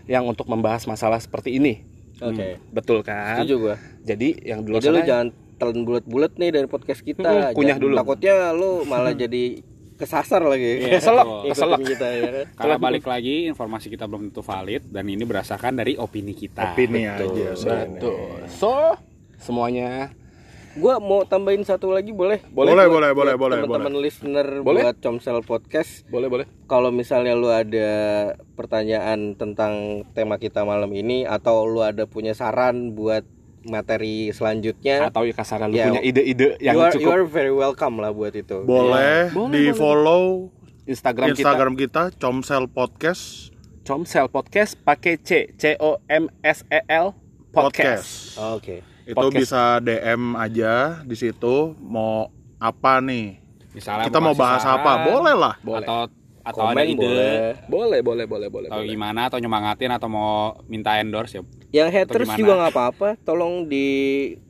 [0.08, 1.84] yang untuk membahas masalah seperti ini.
[2.22, 2.62] Oke.
[2.72, 3.42] Betul kan?
[3.42, 3.76] Setuju gua.
[4.06, 5.28] Jadi yang di luar Jadi lu sana jangan
[5.60, 7.28] telan bulat-bulat nih dari podcast kita.
[7.28, 7.96] Mm-mm, kunyah Jangan- dulu.
[8.00, 9.60] Takutnya lu malah jadi
[10.04, 10.84] kesasar lagi.
[10.84, 11.26] Iya, keselak.
[11.26, 11.80] Ikutin keselak.
[11.82, 12.46] kita ya kan.
[12.60, 16.76] Karena balik lagi informasi kita belum tentu valid dan ini berdasarkan dari opini kita.
[16.76, 18.16] Opini Betul, aja betul.
[18.52, 19.00] So,
[19.40, 20.12] semuanya
[20.74, 22.42] Gua mau tambahin satu lagi boleh?
[22.50, 24.82] Boleh, boleh, boleh, buat boleh, Teman-teman listener Boleh.
[24.90, 26.46] buat Comsel Podcast boleh boleh.
[26.66, 32.98] kalau misalnya lu ada pertanyaan tentang tema kita malam ini atau lu ada punya saran
[32.98, 33.22] buat
[33.64, 37.26] materi selanjutnya atau ya kasarnya lu Ya, punya ide-ide yang you are, you cukup are
[37.26, 39.74] very welcome lah buat itu Boleh, Boleh, di boleh.
[39.74, 40.24] follow
[40.84, 43.54] Instagram, Instagram kita, Comsel Podcast kita
[43.84, 47.12] Comsel Podcast pakai C C O M S E L
[47.52, 48.36] Podcast.
[48.36, 48.56] Podcast.
[48.56, 49.36] oke Itu Podcast.
[49.36, 53.44] bisa DM aja di situ mau apa nih?
[53.76, 54.92] Misalnya Kita mau bahas saran, apa?
[55.04, 55.56] Boleh lah.
[55.60, 55.84] Boleh.
[55.84, 56.08] Atau
[56.44, 57.40] atau Komen ada ide boleh.
[57.72, 58.68] Boleh, boleh, boleh, boleh.
[58.68, 58.92] atau boleh.
[58.92, 61.44] gimana atau nyemangatin atau mau minta endorse ya.
[61.74, 63.88] yang haters juga nggak apa-apa tolong di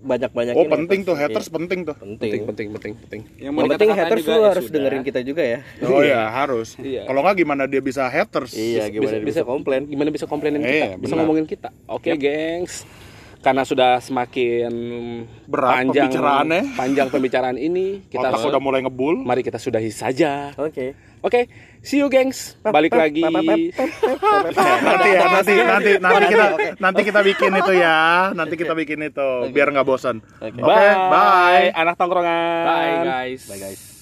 [0.03, 1.47] banyak-banyakin Oh penting tuh haters.
[1.47, 1.95] haters penting tuh.
[1.95, 3.21] Iya, penting Penting, penting, penting, penting.
[3.39, 6.75] Yang yang penting haters lu harus dengerin kita juga ya Oh ya harus.
[6.81, 7.05] Iya.
[7.07, 8.51] Kalau nggak gimana dia bisa haters?
[8.57, 10.73] iya gimana dia bisa, komplain Gimana bisa komplainin kita?
[10.73, 11.23] Iya, bisa benar.
[11.23, 11.69] ngomongin kita.
[11.87, 12.83] Oke, gengs.
[13.43, 14.71] Karena sudah semakin
[15.45, 16.61] Berat panjang pembicaraannya.
[16.73, 19.19] panjang pembicaraan ini, kita Otak udah mulai ngebul.
[19.19, 20.55] mari kita sudahi saja.
[20.55, 21.47] oke Oke,
[21.79, 22.59] see you gengs.
[22.61, 23.23] Balik lagi.
[23.23, 26.45] nanti ya nanti nanti nanti kita
[26.77, 27.99] nanti kita bikin itu ya
[28.33, 30.95] nanti kita bikin itu biar nggak bosan oke Bye.
[31.07, 32.63] bye Anak tongkrongan.
[32.65, 33.41] Bye guys.
[33.45, 33.92] bye guys